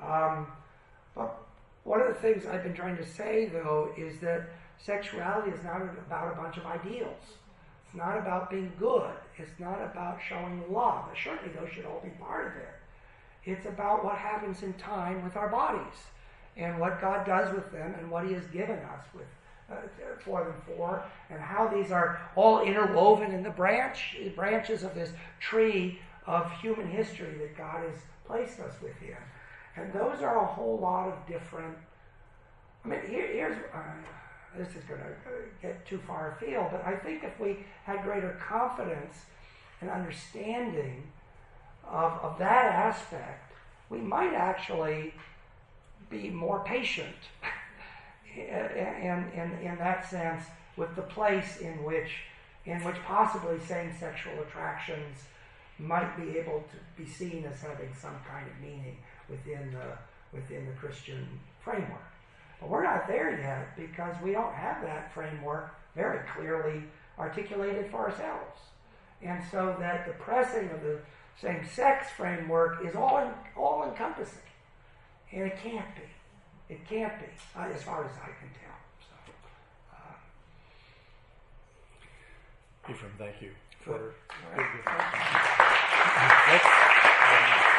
[0.00, 0.46] Um,
[1.14, 1.36] but
[1.84, 5.82] one of the things I've been trying to say, though, is that sexuality is not
[5.82, 7.22] about a bunch of ideals.
[7.86, 9.10] It's not about being good.
[9.36, 11.04] It's not about showing love.
[11.22, 12.68] Certainly, those should all be part of it.
[13.44, 15.98] It's about what happens in time with our bodies
[16.56, 19.26] and what God does with them and what He has given us with
[19.70, 19.76] uh,
[20.24, 25.10] for them for, and how these are all interwoven in the branch branches of this
[25.40, 27.96] tree of human history that God has
[28.26, 29.16] placed us within.
[29.76, 31.76] And those are a whole lot of different.
[32.84, 33.80] I mean, here, here's uh,
[34.56, 35.06] this is going to
[35.62, 39.16] get too far afield, but I think if we had greater confidence
[39.80, 41.04] and understanding
[41.88, 43.52] of, of that aspect,
[43.88, 45.14] we might actually
[46.10, 47.16] be more patient
[48.36, 50.44] in, in, in that sense
[50.76, 52.10] with the place in which,
[52.66, 55.18] in which possibly same sexual attractions
[55.78, 58.96] might be able to be seen as having some kind of meaning
[59.32, 59.98] within the,
[60.36, 61.26] within the Christian
[61.64, 62.12] framework.
[62.60, 66.84] But we're not there yet because we don't have that framework very clearly
[67.18, 68.60] articulated for ourselves.
[69.22, 71.00] And so that the pressing of the
[71.40, 74.38] same sex framework is all, all encompassing.
[75.32, 76.74] And it can't be.
[76.74, 77.26] It can't be,
[77.58, 78.78] uh, as far as I can tell.
[79.00, 79.14] So,
[79.92, 80.16] uh,
[82.90, 83.50] Ephraim, thank you
[83.84, 84.14] for.
[84.56, 84.66] Right.
[86.48, 87.71] Let's, um,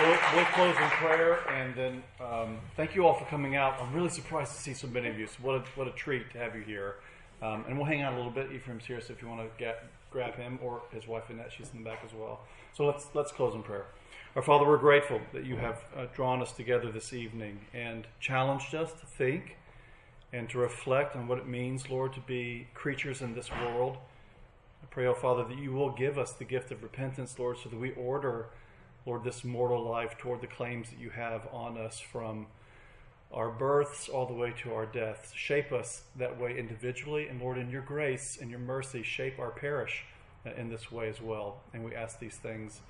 [0.00, 3.80] We'll, we'll close in prayer, and then um, thank you all for coming out.
[3.82, 5.26] I'm really surprised to see so many of you.
[5.26, 6.96] So what a, what a treat to have you here.
[7.42, 8.52] Um, and we'll hang out a little bit.
[8.52, 11.70] Ephraim's here, so if you want to get, grab him or his wife Annette, she's
[11.72, 12.40] in the back as well.
[12.74, 13.86] So let's let's close in prayer.
[14.36, 18.74] Our Father, we're grateful that you have uh, drawn us together this evening and challenged
[18.74, 19.56] us to think
[20.32, 23.96] and to reflect on what it means, Lord, to be creatures in this world.
[24.82, 27.68] I pray, oh Father, that you will give us the gift of repentance, Lord, so
[27.68, 28.46] that we order,
[29.06, 32.46] Lord, this mortal life toward the claims that you have on us from
[33.32, 35.32] our births all the way to our deaths.
[35.34, 39.50] Shape us that way individually, and Lord, in your grace and your mercy, shape our
[39.50, 40.04] parish
[40.56, 41.60] in this way as well.
[41.72, 42.80] And we ask these things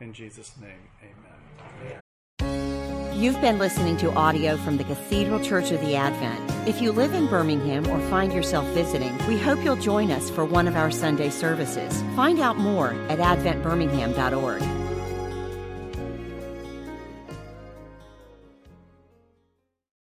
[0.00, 0.88] in Jesus' name.
[1.02, 2.00] Amen.
[3.14, 6.68] You've been listening to audio from the Cathedral Church of the Advent.
[6.68, 10.44] If you live in Birmingham or find yourself visiting, we hope you'll join us for
[10.44, 12.00] one of our Sunday services.
[12.14, 14.87] Find out more at adventbirmingham.org.